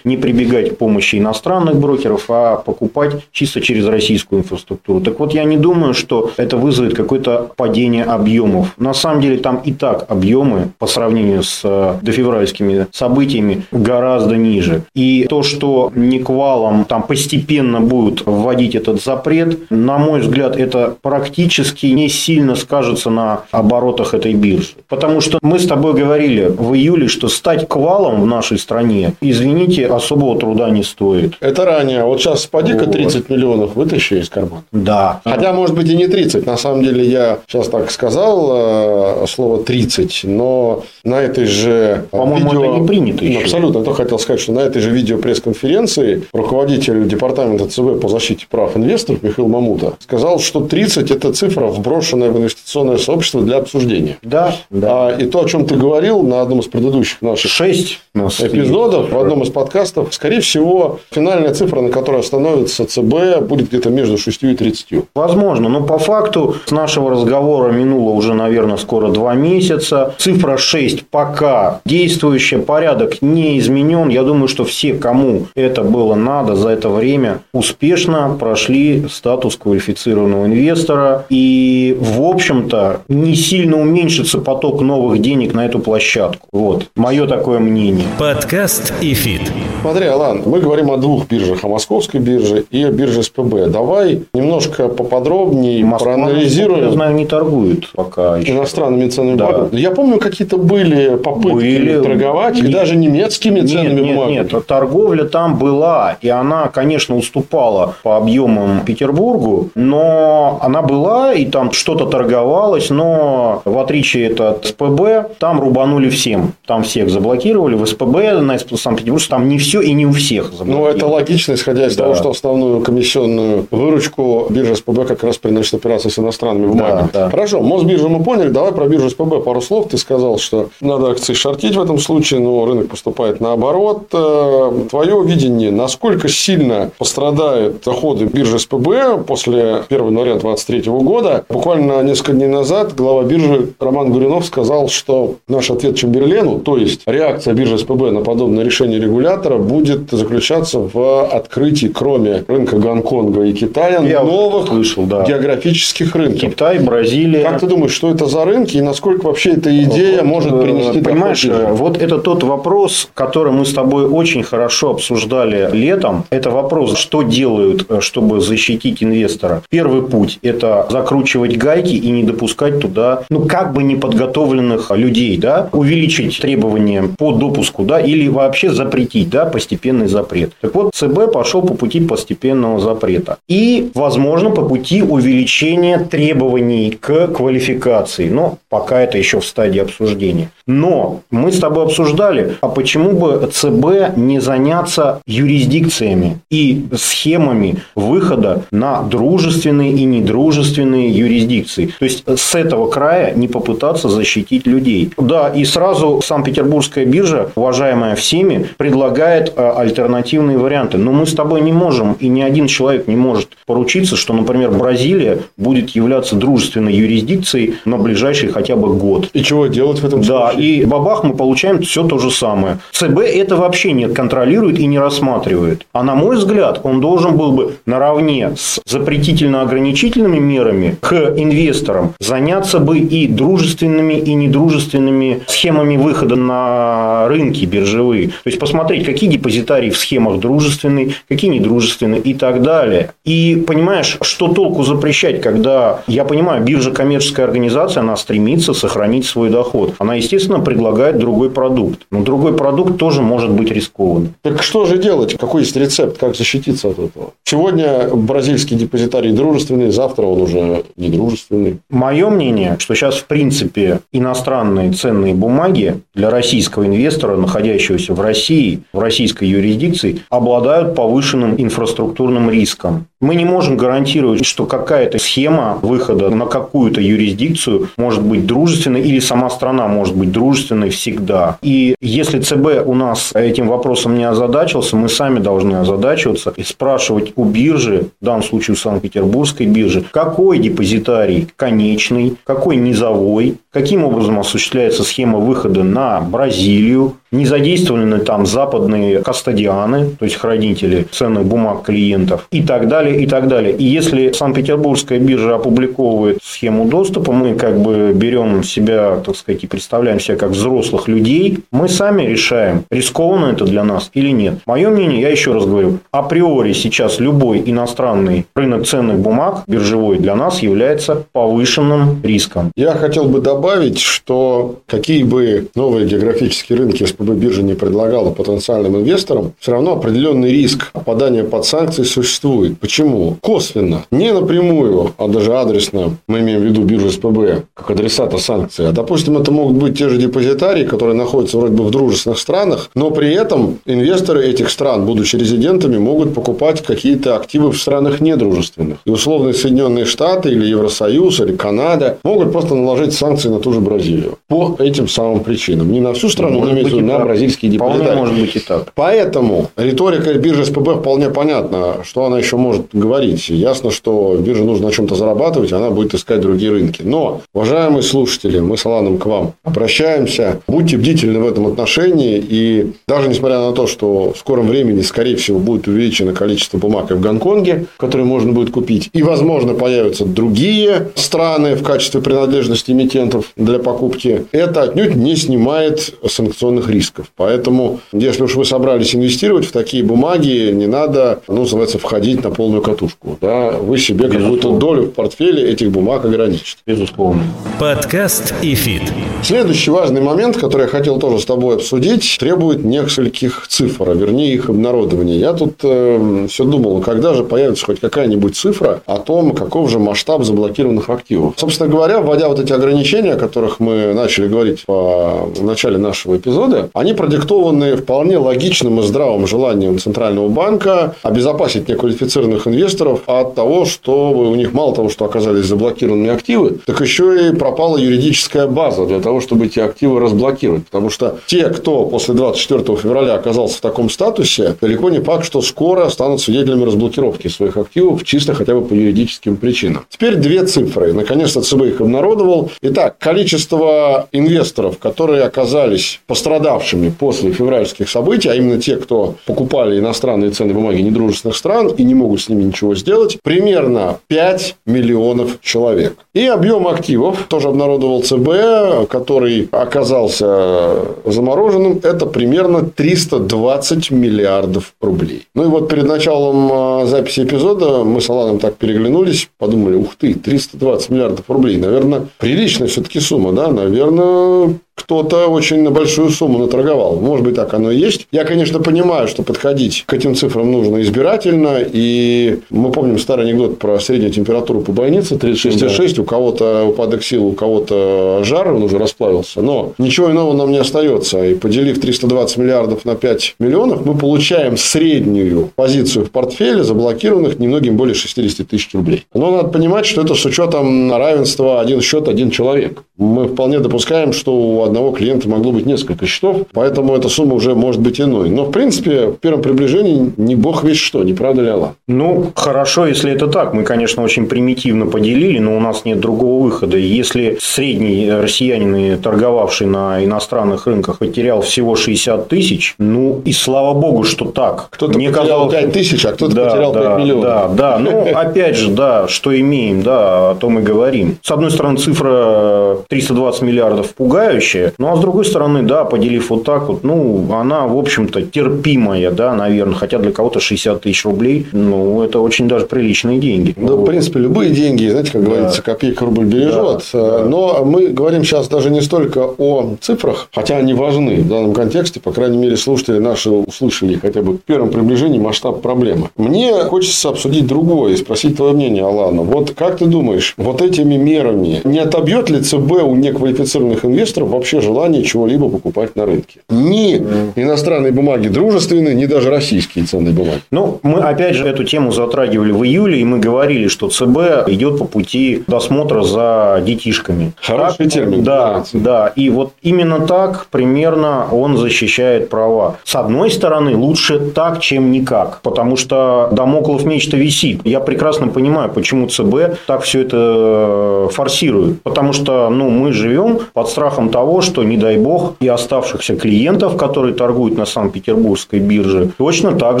не 0.04 0.16
прибегать 0.16 0.70
к 0.70 0.78
помощи 0.78 1.16
иностранных 1.16 1.76
брокеров, 1.76 2.26
а 2.28 2.56
покупать 2.56 3.12
чисто 3.32 3.60
через 3.60 3.86
российскую 3.86 4.40
инфраструктуру. 4.40 5.00
Так 5.00 5.18
вот, 5.18 5.34
я 5.34 5.44
не 5.44 5.56
думаю, 5.56 5.94
что 5.94 6.30
это 6.36 6.56
вызовет 6.56 6.94
какое-то 6.94 7.50
падение 7.56 8.04
объемов. 8.04 8.74
На 8.76 8.94
самом 8.94 9.20
деле, 9.20 9.38
там 9.38 9.60
и 9.64 9.72
так 9.72 10.06
объемы 10.08 10.70
по 10.78 10.86
сравнению 10.86 11.42
с 11.42 11.60
э, 11.64 11.94
дофевральскими 12.02 12.86
событиями 12.92 13.64
гораздо 13.70 14.36
ниже. 14.36 14.82
И 14.94 15.26
то, 15.28 15.42
что 15.42 15.92
Никвалом 15.94 16.84
там 16.84 17.02
постепенно 17.02 17.80
будут 17.80 18.22
вводить 18.26 18.74
этот 18.74 19.02
запрет, 19.02 19.70
на 19.70 19.98
мой 19.98 20.20
взгляд, 20.20 20.56
это 20.56 20.96
практически 21.00 21.86
не 21.86 22.08
сильно 22.08 22.54
скажется 22.54 23.10
на 23.10 23.42
оборотах 23.50 24.14
этой 24.14 24.34
биржи. 24.34 24.74
Потому 24.88 25.20
что 25.20 25.38
мы 25.42 25.58
с 25.58 25.66
тобой 25.66 25.94
говорили 25.94 26.46
в 26.46 26.74
июле, 26.74 27.08
что 27.08 27.28
стать 27.28 27.68
квалом 27.68 28.20
в 28.20 28.26
нашей 28.26 28.58
стране, 28.58 29.14
извините, 29.42 29.86
особого 29.86 30.38
труда 30.38 30.70
не 30.70 30.82
стоит. 30.82 31.34
Это 31.40 31.64
ранее. 31.64 32.04
Вот 32.04 32.20
сейчас 32.20 32.46
поди-ка 32.46 32.86
30 32.86 33.28
миллионов 33.28 33.74
вытащи 33.74 34.14
из 34.14 34.28
кармана. 34.28 34.64
Да. 34.72 35.20
Хотя, 35.24 35.52
может 35.52 35.76
быть, 35.76 35.88
и 35.88 35.96
не 35.96 36.08
30. 36.08 36.46
На 36.46 36.56
самом 36.56 36.82
деле, 36.82 37.04
я 37.04 37.38
сейчас 37.46 37.68
так 37.68 37.90
сказал 37.90 39.22
э, 39.22 39.26
слово 39.28 39.62
30, 39.62 40.20
но 40.24 40.84
на 41.04 41.20
этой 41.20 41.46
же 41.46 42.06
По-моему, 42.10 42.50
видео... 42.50 42.64
это 42.64 42.80
не 42.80 42.86
принято 42.86 43.24
еще. 43.24 43.40
Абсолютно. 43.40 43.78
Я 43.88 43.94
хотел 43.94 44.18
сказать, 44.18 44.40
что 44.40 44.52
на 44.52 44.60
этой 44.60 44.80
же 44.80 44.90
видеопресс-конференции 44.90 46.24
руководитель 46.32 47.06
департамента 47.08 47.66
ЦБ 47.66 48.00
по 48.00 48.08
защите 48.08 48.46
прав 48.48 48.76
инвесторов 48.76 49.22
Михаил 49.22 49.48
Мамута 49.48 49.94
сказал, 50.00 50.38
что 50.38 50.60
30– 50.60 51.10
это 51.10 51.32
цифра, 51.32 51.66
вброшенная 51.66 52.30
в 52.30 52.38
инвестиционное 52.38 52.98
сообщество 52.98 53.42
для 53.42 53.58
обсуждения. 53.58 54.18
Да. 54.22 54.54
да. 54.70 55.08
А, 55.08 55.16
и 55.16 55.26
то, 55.26 55.44
о 55.44 55.48
чем 55.48 55.66
ты 55.66 55.74
говорил 55.74 56.22
на 56.22 56.42
одном 56.42 56.60
из 56.60 56.66
предыдущих 56.66 57.22
наших 57.22 57.50
Шесть 57.50 58.00
эпизодов, 58.14 59.10
в 59.10 59.18
одном 59.18 59.31
из 59.40 59.50
подкастов, 59.50 60.12
скорее 60.12 60.40
всего, 60.40 61.00
финальная 61.10 61.54
цифра, 61.54 61.80
на 61.80 61.90
которой 61.90 62.20
остановится 62.20 62.84
ЦБ, 62.84 63.40
будет 63.42 63.68
где-то 63.68 63.90
между 63.90 64.18
6 64.18 64.42
и 64.42 64.54
30. 64.54 65.04
Возможно, 65.14 65.68
но 65.68 65.82
по 65.82 65.98
факту 65.98 66.56
с 66.66 66.70
нашего 66.70 67.10
разговора 67.10 67.72
минуло 67.72 68.10
уже, 68.10 68.34
наверное, 68.34 68.76
скоро 68.76 69.08
два 69.08 69.34
месяца. 69.34 70.14
Цифра 70.18 70.56
6 70.56 71.06
пока 71.08 71.80
действующая, 71.84 72.58
порядок 72.58 73.22
не 73.22 73.58
изменен. 73.58 74.08
Я 74.08 74.22
думаю, 74.22 74.48
что 74.48 74.64
все, 74.64 74.94
кому 74.94 75.46
это 75.54 75.82
было 75.82 76.14
надо 76.14 76.56
за 76.56 76.70
это 76.70 76.88
время, 76.88 77.40
успешно 77.52 78.36
прошли 78.38 79.06
статус 79.10 79.56
квалифицированного 79.56 80.46
инвестора. 80.46 81.24
И, 81.28 81.96
в 82.00 82.22
общем-то, 82.22 83.02
не 83.08 83.34
сильно 83.34 83.80
уменьшится 83.80 84.38
поток 84.38 84.80
новых 84.80 85.20
денег 85.20 85.54
на 85.54 85.66
эту 85.66 85.78
площадку. 85.78 86.48
Вот. 86.52 86.86
Мое 86.96 87.26
такое 87.26 87.58
мнение. 87.58 88.06
Подкаст 88.18 88.92
и 89.00 89.14
фит. 89.22 89.52
Смотри, 89.82 90.06
Алан, 90.06 90.42
мы 90.46 90.60
говорим 90.60 90.90
о 90.90 90.96
двух 90.96 91.28
биржах, 91.28 91.64
о 91.64 91.68
московской 91.68 92.20
бирже 92.20 92.64
и 92.70 92.82
о 92.82 92.90
бирже 92.90 93.22
СПБ. 93.22 93.68
Давай 93.68 94.22
немножко 94.34 94.88
поподробнее 94.88 95.84
Москва, 95.84 96.14
проанализируем. 96.14 96.84
Я 96.84 96.90
знаю, 96.90 97.14
не 97.14 97.26
торгуют 97.26 97.90
пока 97.92 98.38
еще. 98.38 98.52
Иностранными 98.52 99.08
ценными 99.08 99.36
да. 99.36 99.46
бумагами. 99.46 99.80
Я 99.80 99.90
помню, 99.92 100.18
какие-то 100.18 100.56
были 100.56 101.16
попытки 101.16 101.54
были... 101.54 102.02
торговать, 102.02 102.56
нет. 102.56 102.64
и 102.64 102.72
даже 102.72 102.96
немецкими 102.96 103.60
ценными 103.60 104.00
нет, 104.00 104.14
бумагами. 104.14 104.34
Нет, 104.34 104.52
нет, 104.52 104.66
торговля 104.66 105.24
там 105.24 105.56
была, 105.56 106.16
и 106.20 106.28
она, 106.28 106.68
конечно, 106.68 107.16
уступала 107.16 107.94
по 108.02 108.16
объемам 108.16 108.80
Петербургу, 108.84 109.70
но 109.76 110.58
она 110.62 110.82
была, 110.82 111.32
и 111.32 111.44
там 111.46 111.70
что-то 111.70 112.06
торговалось, 112.06 112.90
но 112.90 113.62
в 113.64 113.78
отличие 113.78 114.32
от 114.32 114.66
СПБ, 114.66 115.38
там 115.38 115.60
рубанули 115.60 116.08
всем. 116.08 116.54
Там 116.66 116.82
всех 116.82 117.08
заблокировали. 117.10 117.76
В 117.76 117.86
СПБ 117.86 118.40
на 118.40 118.58
Санкт-Петербурге 118.58 119.11
там 119.20 119.48
не 119.48 119.58
все 119.58 119.80
и 119.80 119.92
не 119.92 120.06
у 120.06 120.12
всех. 120.12 120.52
Ну, 120.64 120.86
это 120.86 121.06
логично, 121.06 121.54
исходя 121.54 121.86
из 121.86 121.96
да. 121.96 122.04
того, 122.04 122.14
что 122.14 122.30
основную 122.30 122.80
комиссионную 122.80 123.66
выручку 123.70 124.46
биржа 124.50 124.76
СПБ 124.76 125.06
как 125.06 125.24
раз 125.24 125.38
приносит 125.38 125.74
операции 125.74 126.08
с 126.08 126.18
иностранными 126.18 126.66
бумагами. 126.66 127.08
Да, 127.12 127.24
да. 127.24 127.30
Хорошо, 127.30 127.60
Мосбиржу 127.60 128.08
мы 128.08 128.22
поняли. 128.22 128.48
Давай 128.48 128.72
про 128.72 128.86
биржу 128.86 129.10
СПБ 129.10 129.44
пару 129.44 129.60
слов. 129.60 129.88
Ты 129.88 129.98
сказал, 129.98 130.38
что 130.38 130.70
надо 130.80 131.10
акции 131.10 131.34
шортить 131.34 131.76
в 131.76 131.80
этом 131.80 131.98
случае, 131.98 132.40
но 132.40 132.64
рынок 132.64 132.88
поступает 132.88 133.40
наоборот. 133.40 134.08
Э, 134.12 134.72
Твое 134.90 135.22
видение, 135.24 135.70
насколько 135.70 136.28
сильно 136.28 136.90
пострадают 136.98 137.82
доходы 137.84 138.24
биржи 138.24 138.58
СПБ 138.58 139.24
после 139.26 139.84
1 139.88 140.06
января 140.06 140.32
2023 140.34 140.92
года? 140.92 141.44
Буквально 141.48 142.02
несколько 142.02 142.32
дней 142.32 142.48
назад 142.48 142.94
глава 142.94 143.24
биржи 143.24 143.72
Роман 143.78 144.12
Гуринов 144.12 144.46
сказал, 144.46 144.88
что 144.88 145.36
наш 145.48 145.70
ответ 145.70 145.96
Чемберлену, 145.96 146.60
то 146.60 146.76
есть 146.76 147.02
реакция 147.06 147.54
биржи 147.54 147.78
СПБ 147.78 148.10
на 148.10 148.20
подобное 148.20 148.64
решение 148.64 148.98
регулятора 149.02 149.58
будет 149.58 150.10
заключаться 150.10 150.78
в 150.78 151.26
открытии, 151.26 151.86
кроме 151.86 152.44
рынка 152.48 152.76
Гонконга 152.76 153.42
и 153.42 153.52
Китая, 153.52 154.00
Я 154.02 154.22
новых 154.22 154.68
слышал, 154.68 155.04
да. 155.04 155.24
географических 155.24 156.14
рынков. 156.14 156.40
Китай, 156.40 156.78
Бразилия. 156.78 157.42
Как 157.44 157.60
ты 157.60 157.66
думаешь, 157.66 157.92
что 157.92 158.10
это 158.10 158.26
за 158.26 158.44
рынки 158.44 158.76
и 158.76 158.80
насколько 158.80 159.26
вообще 159.26 159.52
эта 159.52 159.70
идея 159.84 160.18
вот, 160.18 160.26
может 160.26 160.60
принести 160.60 161.02
Понимаешь, 161.02 161.44
вот 161.44 162.00
это 162.00 162.18
тот 162.18 162.42
вопрос, 162.42 163.08
который 163.14 163.52
мы 163.52 163.64
с 163.64 163.72
тобой 163.72 164.06
очень 164.06 164.42
хорошо 164.42 164.90
обсуждали 164.90 165.68
летом. 165.72 166.24
Это 166.30 166.50
вопрос, 166.50 166.96
что 166.96 167.22
делают, 167.22 167.86
чтобы 168.00 168.40
защитить 168.40 169.02
инвестора. 169.02 169.62
Первый 169.68 170.02
путь– 170.02 170.38
это 170.42 170.86
закручивать 170.90 171.56
гайки 171.56 171.94
и 171.94 172.10
не 172.10 172.22
допускать 172.22 172.80
туда, 172.80 173.24
ну, 173.30 173.46
как 173.46 173.72
бы 173.72 173.82
неподготовленных 173.82 174.90
людей, 174.92 175.36
да, 175.36 175.68
увеличить 175.72 176.40
требования 176.40 177.04
по 177.18 177.32
допуску, 177.32 177.84
да, 177.84 178.00
или 178.00 178.28
вообще 178.28 178.70
запретить, 178.70 178.91
да, 179.30 179.46
постепенный 179.46 180.06
запрет. 180.08 180.52
Так 180.60 180.74
вот, 180.74 180.94
ЦБ 180.94 181.32
пошел 181.32 181.62
по 181.62 181.74
пути 181.74 182.00
постепенного 182.00 182.80
запрета. 182.80 183.38
И, 183.48 183.90
возможно, 183.94 184.50
по 184.50 184.62
пути 184.62 185.02
увеличения 185.02 185.98
требований 185.98 186.90
к 186.90 187.28
квалификации. 187.28 188.28
Но 188.28 188.58
пока 188.68 189.00
это 189.00 189.18
еще 189.18 189.40
в 189.40 189.46
стадии 189.46 189.80
обсуждения. 189.80 190.50
Но 190.66 191.20
мы 191.30 191.52
с 191.52 191.58
тобой 191.58 191.84
обсуждали, 191.84 192.56
а 192.60 192.68
почему 192.68 193.12
бы 193.12 193.48
ЦБ 193.52 194.16
не 194.16 194.40
заняться 194.40 195.20
юрисдикциями 195.26 196.38
и 196.50 196.86
схемами 196.96 197.78
выхода 197.94 198.64
на 198.70 199.02
дружественные 199.02 199.92
и 199.92 200.04
недружественные 200.04 201.10
юрисдикции. 201.10 201.92
То 201.98 202.04
есть 202.04 202.24
с 202.26 202.54
этого 202.54 202.88
края 202.90 203.32
не 203.34 203.48
попытаться 203.48 204.08
защитить 204.08 204.66
людей. 204.66 205.10
Да, 205.16 205.48
и 205.48 205.64
сразу 205.64 206.20
Санкт-Петербургская 206.24 207.04
биржа, 207.04 207.50
уважаемая 207.54 208.14
всеми, 208.14 208.68
предлагает 208.76 209.52
э, 209.56 209.72
альтернативные 209.76 210.58
варианты. 210.58 210.98
Но 210.98 211.12
мы 211.12 211.26
с 211.26 211.34
тобой 211.34 211.60
не 211.60 211.72
можем, 211.72 212.14
и 212.14 212.28
ни 212.28 212.42
один 212.42 212.66
человек 212.66 213.08
не 213.08 213.16
может 213.16 213.50
поручиться, 213.66 214.16
что, 214.16 214.32
например, 214.32 214.70
Бразилия 214.70 215.38
будет 215.56 215.90
являться 215.90 216.36
дружественной 216.36 216.94
юрисдикцией 216.94 217.74
на 217.84 217.98
ближайший 217.98 218.50
хотя 218.50 218.76
бы 218.76 218.94
год. 218.94 219.30
И 219.32 219.42
чего 219.42 219.66
делать 219.66 220.00
в 220.00 220.06
этом 220.06 220.20
да, 220.22 220.26
случае? 220.26 220.51
И 220.56 220.84
бабах 220.84 221.24
мы 221.24 221.34
получаем 221.34 221.82
все 221.82 222.06
то 222.06 222.18
же 222.18 222.30
самое. 222.30 222.78
ЦБ 222.92 223.18
это 223.20 223.56
вообще 223.56 223.92
не 223.92 224.08
контролирует 224.08 224.78
и 224.78 224.86
не 224.86 224.98
рассматривает. 224.98 225.86
А 225.92 226.02
на 226.02 226.14
мой 226.14 226.36
взгляд, 226.36 226.80
он 226.82 227.00
должен 227.00 227.36
был 227.36 227.52
бы 227.52 227.76
наравне 227.86 228.52
с 228.56 228.80
запретительно-ограничительными 228.86 230.38
мерами 230.38 230.96
к 231.00 231.34
инвесторам 231.36 232.14
заняться 232.20 232.78
бы 232.78 232.98
и 232.98 233.26
дружественными, 233.26 234.14
и 234.14 234.34
недружественными 234.34 235.42
схемами 235.46 235.96
выхода 235.96 236.36
на 236.36 237.28
рынки 237.28 237.64
биржевые. 237.64 238.28
То 238.28 238.34
есть, 238.46 238.58
посмотреть, 238.58 239.04
какие 239.04 239.30
депозитарии 239.30 239.90
в 239.90 239.96
схемах 239.96 240.38
дружественные, 240.38 241.14
какие 241.28 241.50
недружественные 241.50 242.20
и 242.20 242.34
так 242.34 242.62
далее. 242.62 243.12
И 243.24 243.62
понимаешь, 243.66 244.18
что 244.20 244.48
толку 244.48 244.82
запрещать, 244.82 245.40
когда, 245.40 246.02
я 246.06 246.24
понимаю, 246.24 246.62
биржа 246.62 246.90
коммерческая 246.90 247.46
организация, 247.46 248.00
она 248.00 248.16
стремится 248.16 248.74
сохранить 248.74 249.26
свой 249.26 249.50
доход. 249.50 249.94
Она, 249.98 250.14
естественно, 250.14 250.41
предлагает 250.48 251.18
другой 251.18 251.50
продукт. 251.50 252.06
Но 252.10 252.22
другой 252.22 252.54
продукт 252.56 252.98
тоже 252.98 253.22
может 253.22 253.50
быть 253.50 253.70
рискованным. 253.70 254.34
Так 254.42 254.62
что 254.62 254.86
же 254.86 254.98
делать? 254.98 255.36
Какой 255.38 255.62
есть 255.62 255.76
рецепт? 255.76 256.18
Как 256.18 256.36
защититься 256.36 256.88
от 256.88 256.98
этого? 256.98 257.32
Сегодня 257.44 258.08
бразильский 258.14 258.76
депозитарий 258.76 259.32
дружественный, 259.32 259.90
завтра 259.90 260.26
он 260.26 260.42
уже 260.42 260.84
недружественный. 260.96 261.78
Мое 261.90 262.30
мнение, 262.30 262.76
что 262.78 262.94
сейчас, 262.94 263.16
в 263.16 263.26
принципе, 263.26 264.00
иностранные 264.12 264.92
ценные 264.92 265.34
бумаги 265.34 266.00
для 266.14 266.30
российского 266.30 266.86
инвестора, 266.86 267.36
находящегося 267.36 268.14
в 268.14 268.20
России, 268.20 268.80
в 268.92 268.98
российской 268.98 269.44
юрисдикции, 269.44 270.22
обладают 270.30 270.94
повышенным 270.94 271.54
инфраструктурным 271.58 272.50
риском. 272.50 273.06
Мы 273.20 273.36
не 273.36 273.44
можем 273.44 273.76
гарантировать, 273.76 274.44
что 274.44 274.66
какая-то 274.66 275.18
схема 275.18 275.78
выхода 275.80 276.28
на 276.30 276.46
какую-то 276.46 277.00
юрисдикцию 277.00 277.88
может 277.96 278.22
быть 278.22 278.46
дружественной 278.46 279.00
или 279.00 279.20
сама 279.20 279.48
страна 279.48 279.86
может 279.86 280.16
быть 280.16 280.31
дружественной 280.32 280.90
всегда. 280.90 281.58
И 281.62 281.94
если 282.00 282.40
ЦБ 282.40 282.86
у 282.86 282.94
нас 282.94 283.32
этим 283.34 283.68
вопросом 283.68 284.16
не 284.16 284.24
озадачился, 284.24 284.96
мы 284.96 285.08
сами 285.08 285.38
должны 285.38 285.76
озадачиваться 285.76 286.52
и 286.56 286.62
спрашивать 286.62 287.32
у 287.36 287.44
биржи, 287.44 288.06
в 288.20 288.24
данном 288.24 288.42
случае 288.42 288.74
у 288.74 288.78
Санкт-Петербургской 288.78 289.66
биржи, 289.66 290.04
какой 290.10 290.58
депозитарий 290.58 291.48
конечный, 291.56 292.36
какой 292.44 292.76
низовой, 292.76 293.56
каким 293.70 294.04
образом 294.04 294.38
осуществляется 294.38 295.04
схема 295.04 295.38
выхода 295.38 295.82
на 295.82 296.20
Бразилию, 296.20 297.16
не 297.32 297.46
задействованы 297.46 298.18
там 298.18 298.46
западные 298.46 299.20
кастодианы, 299.22 300.10
то 300.18 300.24
есть 300.24 300.36
хранители 300.36 301.06
ценных 301.10 301.44
бумаг 301.44 301.82
клиентов 301.82 302.46
и 302.52 302.62
так 302.62 302.88
далее, 302.88 303.22
и 303.22 303.26
так 303.26 303.48
далее. 303.48 303.74
И 303.74 303.84
если 303.84 304.32
Санкт-Петербургская 304.32 305.18
биржа 305.18 305.56
опубликовывает 305.56 306.38
схему 306.42 306.86
доступа, 306.88 307.32
мы 307.32 307.54
как 307.54 307.80
бы 307.80 308.12
берем 308.14 308.62
себя, 308.62 309.16
так 309.24 309.36
сказать, 309.36 309.64
и 309.64 309.66
представляем 309.66 310.20
себя 310.20 310.36
как 310.36 310.50
взрослых 310.50 311.08
людей, 311.08 311.60
мы 311.72 311.88
сами 311.88 312.22
решаем, 312.22 312.84
рискованно 312.90 313.46
это 313.46 313.64
для 313.64 313.82
нас 313.82 314.10
или 314.12 314.30
нет. 314.30 314.58
Мое 314.66 314.90
мнение, 314.90 315.22
я 315.22 315.30
еще 315.30 315.52
раз 315.52 315.64
говорю, 315.64 315.98
априори 316.10 316.72
сейчас 316.74 317.18
любой 317.18 317.62
иностранный 317.64 318.46
рынок 318.54 318.86
ценных 318.86 319.18
бумаг 319.18 319.62
биржевой 319.66 320.18
для 320.18 320.36
нас 320.36 320.60
является 320.60 321.24
повышенным 321.32 322.20
риском. 322.22 322.70
Я 322.76 322.92
хотел 322.92 323.24
бы 323.24 323.40
добавить, 323.40 323.98
что 323.98 324.80
какие 324.86 325.22
бы 325.22 325.68
новые 325.74 326.06
географические 326.06 326.78
рынки 326.78 327.04
СПБ 327.22 327.34
биржа 327.34 327.62
не 327.62 327.74
предлагала 327.74 328.30
потенциальным 328.30 328.96
инвесторам, 328.96 329.52
все 329.58 329.72
равно 329.72 329.92
определенный 329.92 330.50
риск 330.50 330.92
попадания 330.92 331.44
под 331.44 331.64
санкции 331.64 332.02
существует. 332.02 332.78
Почему? 332.78 333.36
Косвенно, 333.40 334.04
не 334.10 334.32
напрямую, 334.32 335.12
а 335.18 335.28
даже 335.28 335.54
адресно, 335.54 336.16
мы 336.26 336.40
имеем 336.40 336.60
в 336.60 336.64
виду 336.64 336.82
биржу 336.82 337.10
СПБ, 337.10 337.64
как 337.74 337.90
адресата 337.90 338.38
санкций. 338.38 338.88
А, 338.88 338.92
допустим, 338.92 339.36
это 339.38 339.50
могут 339.50 339.76
быть 339.76 339.98
те 339.98 340.08
же 340.08 340.18
депозитарии, 340.18 340.84
которые 340.84 341.16
находятся 341.16 341.58
вроде 341.58 341.74
бы 341.74 341.84
в 341.84 341.90
дружественных 341.90 342.38
странах, 342.38 342.90
но 342.94 343.10
при 343.10 343.32
этом 343.32 343.78
инвесторы 343.86 344.44
этих 344.44 344.70
стран, 344.70 345.06
будучи 345.06 345.36
резидентами, 345.36 345.98
могут 345.98 346.34
покупать 346.34 346.82
какие-то 346.82 347.36
активы 347.36 347.70
в 347.70 347.78
странах 347.78 348.20
недружественных. 348.20 348.98
И 349.04 349.10
условные 349.10 349.54
Соединенные 349.54 350.04
Штаты 350.04 350.50
или 350.50 350.66
Евросоюз 350.66 351.40
или 351.40 351.56
Канада 351.56 352.18
могут 352.24 352.52
просто 352.52 352.74
наложить 352.74 353.12
санкции 353.12 353.48
на 353.48 353.58
ту 353.58 353.72
же 353.72 353.80
Бразилию 353.80 354.38
по 354.48 354.76
этим 354.78 355.08
самым 355.08 355.40
причинам. 355.40 355.92
Не 355.92 356.00
на 356.00 356.12
всю 356.12 356.28
страну, 356.28 356.60
но 356.60 356.72
имеется 356.72 356.96
на 357.12 357.18
так. 357.18 357.26
бразильские 357.26 357.70
депозитарии. 357.70 358.02
Вполне 358.02 358.20
может 358.20 358.40
быть 358.40 358.56
и 358.56 358.58
так. 358.60 358.92
Поэтому 358.94 359.70
риторика 359.76 360.34
биржи 360.34 360.64
СПБ 360.64 361.00
вполне 361.00 361.30
понятна, 361.30 361.98
что 362.04 362.24
она 362.24 362.38
еще 362.38 362.56
может 362.56 362.86
говорить. 362.92 363.48
Ясно, 363.48 363.90
что 363.90 364.36
бирже 364.36 364.64
нужно 364.64 364.86
на 364.86 364.92
чем-то 364.92 365.14
зарабатывать, 365.14 365.72
она 365.72 365.90
будет 365.90 366.14
искать 366.14 366.40
другие 366.40 366.70
рынки. 366.70 367.02
Но, 367.04 367.42
уважаемые 367.54 368.02
слушатели, 368.02 368.58
мы 368.58 368.76
с 368.76 368.86
Аланом 368.86 369.18
к 369.18 369.26
вам 369.26 369.54
обращаемся. 369.64 370.60
Будьте 370.66 370.96
бдительны 370.96 371.38
в 371.40 371.46
этом 371.46 371.66
отношении. 371.66 372.42
И 372.46 372.92
даже 373.06 373.28
несмотря 373.28 373.60
на 373.60 373.72
то, 373.72 373.86
что 373.86 374.32
в 374.32 374.38
скором 374.38 374.68
времени, 374.68 375.02
скорее 375.02 375.36
всего, 375.36 375.58
будет 375.58 375.88
увеличено 375.88 376.32
количество 376.32 376.78
бумаг 376.78 377.10
и 377.10 377.14
в 377.14 377.20
Гонконге, 377.20 377.86
которые 377.96 378.26
можно 378.26 378.52
будет 378.52 378.70
купить, 378.70 379.10
и, 379.12 379.22
возможно, 379.22 379.74
появятся 379.74 380.24
другие 380.24 381.10
страны 381.14 381.74
в 381.74 381.82
качестве 381.82 382.20
принадлежности 382.20 382.90
эмитентов 382.90 383.52
для 383.56 383.78
покупки, 383.78 384.46
это 384.52 384.82
отнюдь 384.82 385.14
не 385.16 385.36
снимает 385.36 386.14
санкционных 386.28 386.88
рисков. 386.88 387.01
Поэтому, 387.36 388.00
если 388.12 388.42
уж 388.42 388.54
вы 388.54 388.64
собрались 388.64 389.14
инвестировать 389.14 389.66
в 389.66 389.72
такие 389.72 390.04
бумаги, 390.04 390.70
не 390.72 390.86
надо, 390.86 391.40
ну, 391.48 391.60
называется, 391.60 391.98
входить 391.98 392.42
на 392.42 392.50
полную 392.50 392.82
катушку. 392.82 393.38
Да? 393.40 393.70
Вы 393.70 393.98
себе 393.98 394.28
какую-то 394.28 394.72
долю 394.72 395.04
в 395.04 395.10
портфеле 395.10 395.70
этих 395.70 395.90
бумаг 395.90 396.24
ограничите. 396.24 396.78
Безусловно. 396.86 397.42
Подкаст 397.78 398.54
и 398.62 398.74
фит. 398.74 399.02
Следующий 399.42 399.90
важный 399.90 400.20
момент, 400.20 400.56
который 400.56 400.82
я 400.82 400.88
хотел 400.88 401.18
тоже 401.18 401.40
с 401.40 401.44
тобой 401.44 401.76
обсудить, 401.76 402.36
требует 402.38 402.84
нескольких 402.84 403.66
цифр, 403.68 404.10
а 404.10 404.14
вернее 404.14 404.54
их 404.54 404.68
обнародования. 404.68 405.36
Я 405.36 405.52
тут 405.52 405.80
э, 405.82 406.46
все 406.48 406.64
думал, 406.64 407.00
когда 407.00 407.34
же 407.34 407.42
появится 407.42 407.86
хоть 407.86 408.00
какая-нибудь 408.00 408.56
цифра 408.56 409.02
о 409.06 409.18
том, 409.18 409.52
каков 409.52 409.90
же 409.90 409.98
масштаб 409.98 410.44
заблокированных 410.44 411.10
активов. 411.10 411.54
Собственно 411.56 411.88
говоря, 411.88 412.20
вводя 412.20 412.48
вот 412.48 412.60
эти 412.60 412.72
ограничения, 412.72 413.32
о 413.32 413.36
которых 413.38 413.80
мы 413.80 414.12
начали 414.14 414.46
говорить 414.46 414.84
в 414.86 415.62
начале 415.62 415.98
нашего 415.98 416.36
эпизода, 416.36 416.90
они 416.94 417.14
продиктованы 417.14 417.96
вполне 417.96 418.38
логичным 418.38 419.00
и 419.00 419.02
здравым 419.02 419.46
желанием 419.46 419.98
Центрального 419.98 420.48
банка 420.48 421.14
обезопасить 421.22 421.88
неквалифицированных 421.88 422.66
инвесторов 422.66 423.22
от 423.26 423.54
того, 423.54 423.84
чтобы 423.84 424.50
у 424.50 424.54
них 424.54 424.72
мало 424.72 424.94
того, 424.94 425.08
что 425.08 425.24
оказались 425.24 425.66
заблокированными 425.66 426.30
активы, 426.30 426.78
так 426.84 427.00
еще 427.00 427.48
и 427.48 427.54
пропала 427.54 427.96
юридическая 427.96 428.66
база 428.66 429.06
для 429.06 429.20
того, 429.20 429.40
чтобы 429.40 429.66
эти 429.66 429.80
активы 429.80 430.20
разблокировать. 430.20 430.86
Потому 430.86 431.10
что 431.10 431.38
те, 431.46 431.68
кто 431.68 432.04
после 432.04 432.34
24 432.34 432.96
февраля 432.96 433.34
оказался 433.34 433.78
в 433.78 433.80
таком 433.80 434.10
статусе, 434.10 434.76
далеко 434.80 435.10
не 435.10 435.20
факт, 435.20 435.44
что 435.44 435.62
скоро 435.62 436.08
станут 436.08 436.40
свидетелями 436.40 436.84
разблокировки 436.84 437.48
своих 437.48 437.76
активов 437.76 438.24
чисто 438.24 438.54
хотя 438.54 438.74
бы 438.74 438.84
по 438.84 438.94
юридическим 438.94 439.56
причинам. 439.56 440.04
Теперь 440.08 440.36
две 440.36 440.64
цифры. 440.64 441.12
Наконец-то 441.12 441.62
ЦБ 441.62 441.82
их 441.82 442.00
обнародовал. 442.00 442.70
Итак, 442.82 443.16
количество 443.18 444.28
инвесторов, 444.32 444.98
которые 444.98 445.44
оказались 445.44 446.20
пострадавшими 446.26 446.71
после 447.18 447.52
февральских 447.52 448.08
событий, 448.08 448.48
а 448.48 448.54
именно 448.54 448.80
те, 448.80 448.96
кто 448.96 449.36
покупали 449.46 449.98
иностранные 449.98 450.50
ценные 450.50 450.74
бумаги 450.74 451.00
недружественных 451.00 451.56
стран 451.56 451.88
и 451.88 452.02
не 452.04 452.14
могут 452.14 452.40
с 452.40 452.48
ними 452.48 452.64
ничего 452.64 452.94
сделать, 452.94 453.38
примерно 453.42 454.18
5 454.28 454.76
миллионов 454.86 455.58
человек. 455.60 456.16
И 456.34 456.46
объем 456.46 456.88
активов, 456.88 457.46
тоже 457.48 457.68
обнародовал 457.68 458.22
ЦБ, 458.22 459.08
который 459.08 459.68
оказался 459.70 460.96
замороженным, 461.24 462.00
это 462.02 462.26
примерно 462.26 462.82
320 462.82 464.10
миллиардов 464.10 464.94
рублей. 465.00 465.46
Ну 465.54 465.64
и 465.64 465.66
вот 465.66 465.88
перед 465.88 466.04
началом 466.04 466.70
а, 466.72 467.06
записи 467.06 467.44
эпизода 467.44 468.04
мы 468.04 468.20
с 468.20 468.30
Аланом 468.30 468.58
так 468.58 468.76
переглянулись, 468.76 469.48
подумали, 469.58 469.96
ух 469.96 470.14
ты, 470.16 470.34
320 470.34 471.10
миллиардов 471.10 471.44
рублей, 471.48 471.76
наверное, 471.76 472.26
приличная 472.38 472.88
все-таки 472.88 473.20
сумма, 473.20 473.52
да, 473.52 473.68
наверное, 473.68 474.74
кто-то 475.02 475.48
очень 475.48 475.82
на 475.82 475.90
большую 475.90 476.30
сумму 476.30 476.58
наторговал. 476.58 477.16
Может 477.16 477.44
быть, 477.44 477.56
так 477.56 477.74
оно 477.74 477.90
и 477.90 477.96
есть. 477.96 478.26
Я, 478.30 478.44
конечно, 478.44 478.78
понимаю, 478.78 479.26
что 479.28 479.42
подходить 479.42 480.04
к 480.06 480.14
этим 480.14 480.34
цифрам 480.34 480.70
нужно 480.70 481.02
избирательно. 481.02 481.78
И 481.80 482.60
мы 482.70 482.92
помним 482.92 483.18
старый 483.18 483.46
анекдот 483.46 483.78
про 483.78 483.98
среднюю 483.98 484.32
температуру 484.32 484.80
по 484.80 484.92
больнице 484.92 485.34
36,6. 485.34 486.16
Да. 486.16 486.22
У 486.22 486.24
кого-то 486.24 486.84
упадок 486.84 487.24
сил, 487.24 487.46
у 487.46 487.52
кого-то 487.52 488.42
жар, 488.44 488.72
он 488.72 488.82
уже 488.82 488.98
расплавился. 488.98 489.60
Но 489.60 489.92
ничего 489.98 490.30
иного 490.30 490.52
нам 490.52 490.70
не 490.70 490.78
остается. 490.78 491.44
И 491.44 491.54
поделив 491.54 492.00
320 492.00 492.56
миллиардов 492.58 493.04
на 493.04 493.16
5 493.16 493.56
миллионов, 493.58 494.06
мы 494.06 494.16
получаем 494.16 494.76
среднюю 494.76 495.70
позицию 495.74 496.26
в 496.26 496.30
портфеле 496.30 496.84
заблокированных 496.84 497.58
немногим 497.58 497.96
более 497.96 498.14
60 498.14 498.68
тысяч 498.68 498.90
рублей. 498.94 499.24
Но 499.34 499.50
надо 499.50 499.68
понимать, 499.68 500.06
что 500.06 500.22
это 500.22 500.34
с 500.34 500.44
учетом 500.44 501.12
равенства 501.12 501.80
один 501.80 502.00
счет, 502.00 502.28
один 502.28 502.50
человек. 502.50 503.02
Мы 503.16 503.48
вполне 503.48 503.80
допускаем, 503.80 504.32
что 504.32 504.54
у 504.54 504.82
одного 504.92 505.12
клиента 505.12 505.48
могло 505.48 505.72
быть 505.72 505.86
несколько 505.86 506.26
счетов, 506.26 506.66
поэтому 506.72 507.16
эта 507.16 507.28
сумма 507.28 507.54
уже 507.54 507.74
может 507.74 508.00
быть 508.00 508.20
иной. 508.20 508.50
Но, 508.50 508.64
в 508.64 508.70
принципе, 508.70 509.28
в 509.28 509.36
первом 509.36 509.62
приближении 509.62 510.32
не 510.36 510.54
бог 510.54 510.84
весь 510.84 510.98
что, 510.98 511.22
не 511.24 511.32
правда 511.32 511.62
ли, 511.62 511.68
Алла? 511.68 511.94
Ну, 512.06 512.52
хорошо, 512.54 513.06
если 513.06 513.32
это 513.32 513.46
так. 513.46 513.74
Мы, 513.74 513.84
конечно, 513.84 514.22
очень 514.22 514.46
примитивно 514.46 515.06
поделили, 515.06 515.58
но 515.58 515.76
у 515.76 515.80
нас 515.80 516.04
нет 516.04 516.20
другого 516.20 516.62
выхода. 516.62 516.96
Если 516.96 517.56
средний 517.60 518.30
россиянин, 518.30 519.18
торговавший 519.18 519.86
на 519.86 520.24
иностранных 520.24 520.86
рынках, 520.86 521.18
потерял 521.18 521.62
всего 521.62 521.96
60 521.96 522.48
тысяч, 522.48 522.94
ну, 522.98 523.40
и 523.44 523.52
слава 523.52 523.94
богу, 523.98 524.24
что 524.24 524.46
так. 524.46 524.88
Кто-то 524.90 525.16
Мне 525.16 525.28
потерял 525.28 525.68
казалось... 525.68 525.74
5 525.74 525.92
тысяч, 525.92 526.24
а 526.26 526.32
кто-то 526.32 526.54
да, 526.54 526.64
потерял 526.66 526.92
да, 526.92 527.16
5 527.16 527.18
миллионов. 527.18 527.44
Да, 527.44 527.68
да. 527.68 527.98
Ну, 527.98 528.26
опять 528.34 528.76
же, 528.76 528.90
да, 528.90 529.28
что 529.28 529.58
имеем, 529.58 530.02
да, 530.02 530.50
о 530.50 530.54
том 530.54 530.78
и 530.78 530.82
говорим. 530.82 531.38
С 531.42 531.50
одной 531.50 531.70
стороны, 531.70 531.98
цифра 531.98 532.98
320 533.08 533.62
миллиардов 533.62 534.14
пугающая, 534.14 534.71
ну, 534.98 535.12
а 535.12 535.16
с 535.16 535.20
другой 535.20 535.44
стороны, 535.44 535.82
да, 535.82 536.04
поделив 536.04 536.50
вот 536.50 536.64
так 536.64 536.88
вот, 536.88 537.04
ну, 537.04 537.46
она, 537.52 537.86
в 537.86 537.96
общем-то, 537.96 538.42
терпимая, 538.42 539.30
да, 539.30 539.54
наверное, 539.54 539.94
хотя 539.94 540.18
для 540.18 540.32
кого-то 540.32 540.60
60 540.60 541.00
тысяч 541.00 541.24
рублей, 541.24 541.66
ну, 541.72 542.22
это 542.22 542.40
очень 542.40 542.68
даже 542.68 542.86
приличные 542.86 543.38
деньги. 543.38 543.74
Да, 543.76 543.94
в 543.94 544.04
принципе, 544.04 544.40
любые 544.40 544.70
деньги, 544.70 545.08
знаете, 545.08 545.32
как 545.32 545.44
да. 545.44 545.50
говорится, 545.50 545.82
копейка 545.82 546.24
рубль 546.24 546.44
бережет. 546.44 547.08
Да. 547.12 547.44
Но 547.44 547.84
мы 547.84 548.08
говорим 548.08 548.44
сейчас 548.44 548.68
даже 548.68 548.90
не 548.90 549.00
столько 549.00 549.50
о 549.58 549.96
цифрах, 550.00 550.48
хотя 550.54 550.76
они 550.76 550.94
важны 550.94 551.36
в 551.36 551.48
данном 551.48 551.72
контексте, 551.72 552.20
по 552.20 552.32
крайней 552.32 552.58
мере, 552.58 552.76
слушатели 552.76 553.18
наши 553.18 553.50
услышали 553.50 554.14
хотя 554.16 554.42
бы 554.42 554.54
в 554.54 554.58
первом 554.58 554.90
приближении 554.90 555.38
масштаб 555.38 555.82
проблемы. 555.82 556.30
Мне 556.36 556.72
хочется 556.84 557.28
обсудить 557.30 557.66
другое 557.66 558.12
и 558.12 558.16
спросить 558.16 558.56
твое 558.56 558.72
мнение, 558.72 559.04
Алана. 559.04 559.42
Вот 559.42 559.72
как 559.72 559.98
ты 559.98 560.06
думаешь, 560.06 560.54
вот 560.56 560.82
этими 560.82 561.16
мерами 561.16 561.80
не 561.84 561.98
отобьет 561.98 562.50
ли 562.50 562.60
ЦБ 562.60 563.02
у 563.04 563.14
неквалифицированных 563.14 564.04
инвесторов 564.04 564.54
вообще 564.62 564.80
желание 564.80 565.24
чего-либо 565.24 565.68
покупать 565.68 566.14
на 566.14 566.24
рынке? 566.24 566.60
Ни 566.70 567.16
иностранные 567.56 568.12
бумаги 568.12 568.46
дружественные, 568.46 569.14
ни 569.14 569.26
даже 569.26 569.50
российские 569.50 570.04
ценные 570.04 570.32
бумаги. 570.32 570.62
Ну, 570.70 571.00
мы 571.02 571.18
опять 571.18 571.56
же 571.56 571.66
эту 571.66 571.82
тему 571.82 572.12
затрагивали 572.12 572.70
в 572.70 572.84
июле, 572.84 573.18
и 573.18 573.24
мы 573.24 573.40
говорили, 573.40 573.88
что 573.88 574.08
ЦБ 574.08 574.68
идет 574.68 574.98
по 574.98 575.04
пути 575.04 575.64
досмотра 575.66 576.22
за 576.22 576.80
детишками. 576.86 577.52
Хороший 577.60 578.04
так, 578.04 578.12
термин. 578.12 578.44
Да, 578.44 578.68
нравится. 578.68 578.98
да. 578.98 579.32
И 579.34 579.50
вот 579.50 579.72
именно 579.82 580.20
так 580.20 580.66
примерно 580.70 581.48
он 581.50 581.76
защищает 581.76 582.48
права. 582.48 582.98
С 583.04 583.16
одной 583.16 583.50
стороны, 583.50 583.96
лучше 583.96 584.38
так, 584.38 584.80
чем 584.80 585.10
никак. 585.10 585.60
Потому 585.62 585.96
что 585.96 586.48
домоклов 586.52 587.04
меч-то 587.04 587.36
висит. 587.36 587.80
Я 587.84 587.98
прекрасно 587.98 588.46
понимаю, 588.46 588.90
почему 588.90 589.26
ЦБ 589.26 589.78
так 589.86 590.02
все 590.02 590.20
это 590.20 590.36
э, 590.36 591.28
форсирует. 591.32 592.02
Потому 592.02 592.32
что 592.32 592.70
ну, 592.70 592.90
мы 592.90 593.12
живем 593.12 593.58
под 593.72 593.88
страхом 593.88 594.28
того, 594.28 594.51
что, 594.60 594.82
не 594.82 594.96
дай 594.96 595.16
бог, 595.16 595.54
и 595.60 595.68
оставшихся 595.68 596.36
клиентов, 596.36 596.96
которые 596.96 597.34
торгуют 597.34 597.78
на 597.78 597.86
Санкт-Петербургской 597.86 598.80
бирже, 598.80 599.30
точно 599.38 599.72
так 599.72 600.00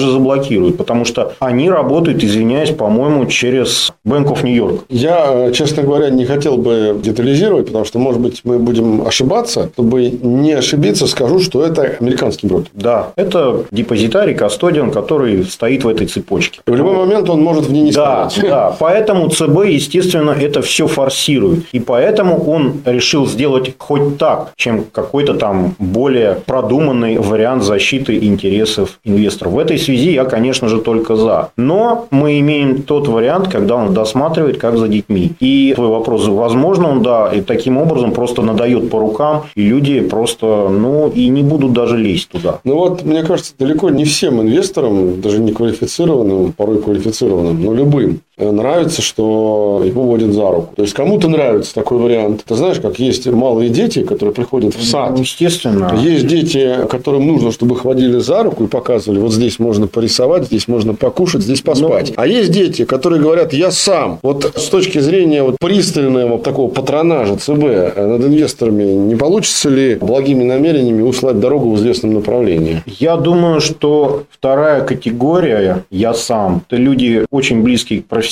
же 0.00 0.10
заблокируют. 0.10 0.76
Потому 0.76 1.04
что 1.04 1.34
они 1.38 1.70
работают, 1.70 2.22
извиняюсь, 2.22 2.70
по-моему, 2.70 3.26
через 3.26 3.92
Bank 4.06 4.26
of 4.26 4.42
New 4.42 4.54
York. 4.54 4.80
Я, 4.88 5.48
э, 5.48 5.52
честно 5.52 5.82
говоря, 5.82 6.10
не 6.10 6.24
хотел 6.24 6.56
бы 6.56 6.98
детализировать, 7.02 7.66
потому 7.66 7.84
что, 7.84 7.98
может 7.98 8.20
быть, 8.20 8.40
мы 8.44 8.58
будем 8.58 9.06
ошибаться. 9.06 9.70
Чтобы 9.72 10.10
не 10.10 10.52
ошибиться, 10.52 11.06
скажу, 11.06 11.40
что 11.40 11.64
это 11.64 11.96
американский 12.00 12.46
брокер. 12.46 12.70
Да, 12.74 13.12
это 13.16 13.64
депозитарий, 13.70 14.34
кастодиан, 14.34 14.90
который 14.90 15.44
стоит 15.44 15.84
в 15.84 15.88
этой 15.88 16.06
цепочке. 16.06 16.60
И 16.66 16.70
в 16.70 16.74
любой 16.74 16.96
момент 16.96 17.28
он 17.28 17.42
может 17.42 17.66
в 17.66 17.72
ней 17.72 17.82
не 17.82 17.92
да, 17.92 18.28
стоять. 18.28 18.50
Да, 18.50 18.76
поэтому 18.78 19.28
ЦБ, 19.28 19.66
естественно, 19.66 20.30
это 20.30 20.62
все 20.62 20.86
форсирует. 20.86 21.64
И 21.72 21.80
поэтому 21.80 22.42
он 22.44 22.82
решил 22.84 23.26
сделать 23.26 23.74
хоть 23.78 24.18
так, 24.18 24.41
чем 24.56 24.84
какой-то 24.90 25.34
там 25.34 25.74
более 25.78 26.34
продуманный 26.46 27.18
вариант 27.18 27.62
защиты 27.62 28.16
интересов 28.18 28.98
инвесторов. 29.04 29.54
В 29.54 29.58
этой 29.58 29.78
связи 29.78 30.12
я, 30.12 30.24
конечно 30.24 30.68
же, 30.68 30.80
только 30.80 31.16
за. 31.16 31.50
Но 31.56 32.06
мы 32.10 32.38
имеем 32.40 32.82
тот 32.82 33.08
вариант, 33.08 33.48
когда 33.48 33.76
он 33.76 33.94
досматривает, 33.94 34.58
как 34.58 34.76
за 34.76 34.88
детьми. 34.88 35.32
И 35.40 35.72
твой 35.74 35.88
вопрос, 35.88 36.26
возможно, 36.26 36.90
он, 36.90 37.02
да, 37.02 37.30
и 37.32 37.40
таким 37.40 37.78
образом 37.78 38.12
просто 38.12 38.42
надает 38.42 38.90
по 38.90 38.98
рукам, 38.98 39.44
и 39.54 39.62
люди 39.62 40.00
просто, 40.00 40.68
ну, 40.68 41.10
и 41.10 41.28
не 41.28 41.42
будут 41.42 41.72
даже 41.72 41.96
лезть 41.96 42.28
туда. 42.28 42.60
Ну, 42.64 42.76
вот, 42.76 43.04
мне 43.04 43.22
кажется, 43.22 43.54
далеко 43.58 43.90
не 43.90 44.04
всем 44.04 44.40
инвесторам, 44.40 45.20
даже 45.20 45.38
не 45.38 45.52
квалифицированным, 45.52 46.52
порой 46.52 46.82
квалифицированным, 46.82 47.62
но 47.62 47.74
любым, 47.74 48.20
нравится, 48.50 49.02
что 49.02 49.82
его 49.84 50.02
водят 50.02 50.32
за 50.32 50.50
руку. 50.50 50.74
То 50.76 50.82
есть, 50.82 50.94
кому-то 50.94 51.28
нравится 51.28 51.74
такой 51.74 51.98
вариант. 51.98 52.44
Ты 52.46 52.54
знаешь, 52.54 52.80
как 52.80 52.98
есть 52.98 53.26
малые 53.26 53.70
дети, 53.70 54.02
которые 54.02 54.34
приходят 54.34 54.74
в 54.74 54.84
сад. 54.84 55.18
Естественно. 55.18 55.94
Есть 56.00 56.26
дети, 56.26 56.86
которым 56.88 57.26
нужно, 57.26 57.52
чтобы 57.52 57.76
их 57.76 57.84
водили 57.84 58.18
за 58.18 58.42
руку 58.42 58.64
и 58.64 58.66
показывали, 58.66 59.18
вот 59.18 59.32
здесь 59.32 59.58
можно 59.58 59.86
порисовать, 59.86 60.44
здесь 60.44 60.68
можно 60.68 60.94
покушать, 60.94 61.42
здесь 61.42 61.60
поспать. 61.60 62.08
Ну, 62.08 62.14
а 62.16 62.26
есть 62.26 62.52
дети, 62.52 62.84
которые 62.84 63.20
говорят, 63.20 63.52
я 63.52 63.70
сам. 63.70 64.18
Вот 64.22 64.52
с 64.56 64.68
точки 64.68 64.98
зрения 64.98 65.42
вот 65.42 65.56
пристального 65.58 66.38
такого 66.38 66.70
патронажа 66.70 67.36
ЦБ 67.36 67.64
э, 67.64 68.06
над 68.06 68.24
инвесторами, 68.24 68.84
не 68.84 69.16
получится 69.16 69.68
ли 69.68 69.94
благими 69.96 70.44
намерениями 70.44 71.02
услать 71.02 71.40
дорогу 71.40 71.70
в 71.70 71.76
известном 71.76 72.14
направлении? 72.14 72.82
Я 72.86 73.16
думаю, 73.16 73.60
что 73.60 74.24
вторая 74.30 74.82
категория, 74.82 75.84
я 75.90 76.14
сам, 76.14 76.62
это 76.68 76.76
люди 76.76 77.24
очень 77.30 77.62
близкие 77.62 78.02
к 78.02 78.06
профессионалам, 78.06 78.31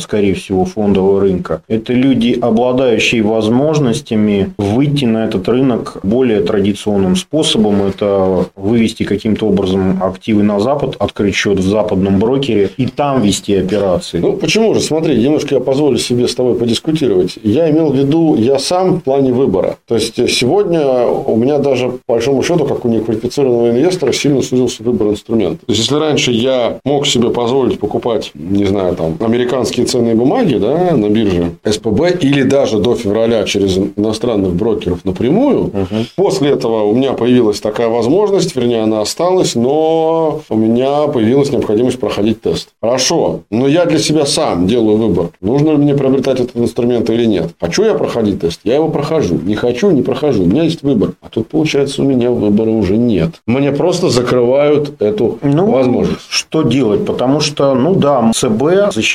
скорее 0.00 0.34
всего, 0.34 0.64
фондового 0.64 1.20
рынка. 1.20 1.62
Это 1.68 1.92
люди, 1.92 2.38
обладающие 2.40 3.22
возможностями 3.22 4.52
выйти 4.58 5.04
на 5.04 5.24
этот 5.24 5.48
рынок 5.48 5.98
более 6.02 6.40
традиционным 6.40 7.16
способом. 7.16 7.82
Это 7.82 8.46
вывести 8.56 9.04
каким-то 9.04 9.46
образом 9.46 10.02
активы 10.02 10.42
на 10.42 10.60
Запад, 10.60 10.96
открыть 10.98 11.34
счет 11.34 11.58
в 11.58 11.68
западном 11.68 12.18
брокере 12.18 12.70
и 12.76 12.86
там 12.86 13.22
вести 13.22 13.54
операции. 13.54 14.18
Ну, 14.18 14.34
почему 14.34 14.74
же? 14.74 14.80
Смотри, 14.80 15.16
немножко 15.16 15.56
я 15.56 15.60
позволю 15.60 15.98
себе 15.98 16.28
с 16.28 16.34
тобой 16.34 16.54
подискутировать. 16.54 17.38
Я 17.42 17.70
имел 17.70 17.90
в 17.90 17.96
виду 17.96 18.36
я 18.36 18.58
сам 18.58 18.94
в 18.94 19.00
плане 19.00 19.32
выбора. 19.32 19.76
То 19.86 19.94
есть, 19.94 20.16
сегодня 20.30 21.06
у 21.06 21.36
меня 21.36 21.58
даже, 21.58 21.88
по 22.06 22.14
большому 22.14 22.42
счету, 22.42 22.64
как 22.64 22.84
у 22.84 22.88
неквалифицированного 22.88 23.70
инвестора, 23.70 24.12
сильно 24.12 24.42
сузился 24.42 24.82
выбор 24.82 25.08
инструмента. 25.08 25.66
То 25.66 25.72
есть, 25.72 25.82
если 25.82 25.96
раньше 25.96 26.32
я 26.32 26.78
мог 26.84 27.06
себе 27.06 27.30
позволить 27.30 27.78
покупать, 27.78 28.30
не 28.34 28.64
знаю, 28.64 28.96
там, 28.96 29.16
американские 29.34 29.86
ценные 29.86 30.14
бумаги 30.14 30.54
да, 30.56 30.96
на 30.96 31.08
бирже 31.08 31.52
СПБ 31.64 32.18
или 32.20 32.42
даже 32.42 32.78
до 32.78 32.94
февраля 32.94 33.42
через 33.44 33.76
иностранных 33.96 34.54
брокеров 34.54 35.04
напрямую. 35.04 35.64
Угу. 35.64 36.04
После 36.16 36.50
этого 36.50 36.84
у 36.84 36.94
меня 36.94 37.12
появилась 37.14 37.60
такая 37.60 37.88
возможность, 37.88 38.54
вернее, 38.54 38.82
она 38.82 39.00
осталась, 39.00 39.56
но 39.56 40.40
у 40.48 40.56
меня 40.56 41.08
появилась 41.08 41.50
необходимость 41.50 41.98
проходить 41.98 42.42
тест. 42.42 42.68
Хорошо, 42.80 43.40
но 43.50 43.66
я 43.66 43.86
для 43.86 43.98
себя 43.98 44.24
сам 44.26 44.66
делаю 44.68 44.96
выбор, 44.98 45.30
нужно 45.40 45.70
ли 45.70 45.76
мне 45.78 45.94
приобретать 45.94 46.40
этот 46.40 46.56
инструмент 46.56 47.10
или 47.10 47.24
нет. 47.24 47.50
Хочу 47.60 47.84
я 47.84 47.94
проходить 47.94 48.40
тест, 48.40 48.60
я 48.64 48.76
его 48.76 48.88
прохожу. 48.88 49.40
Не 49.42 49.56
хочу, 49.56 49.90
не 49.90 50.02
прохожу. 50.02 50.44
У 50.44 50.46
меня 50.46 50.62
есть 50.62 50.82
выбор. 50.82 51.12
А 51.20 51.28
тут, 51.28 51.48
получается, 51.48 52.02
у 52.02 52.04
меня 52.04 52.30
выбора 52.30 52.70
уже 52.70 52.96
нет. 52.96 53.30
Мне 53.46 53.72
просто 53.72 54.10
закрывают 54.10 55.02
эту 55.02 55.38
ну, 55.42 55.70
возможность. 55.70 56.26
Что 56.28 56.62
делать? 56.62 57.04
Потому 57.04 57.40
что, 57.40 57.74
ну 57.74 57.94
да, 57.94 58.30
ЦБ 58.34 58.92
защищает 58.92 59.13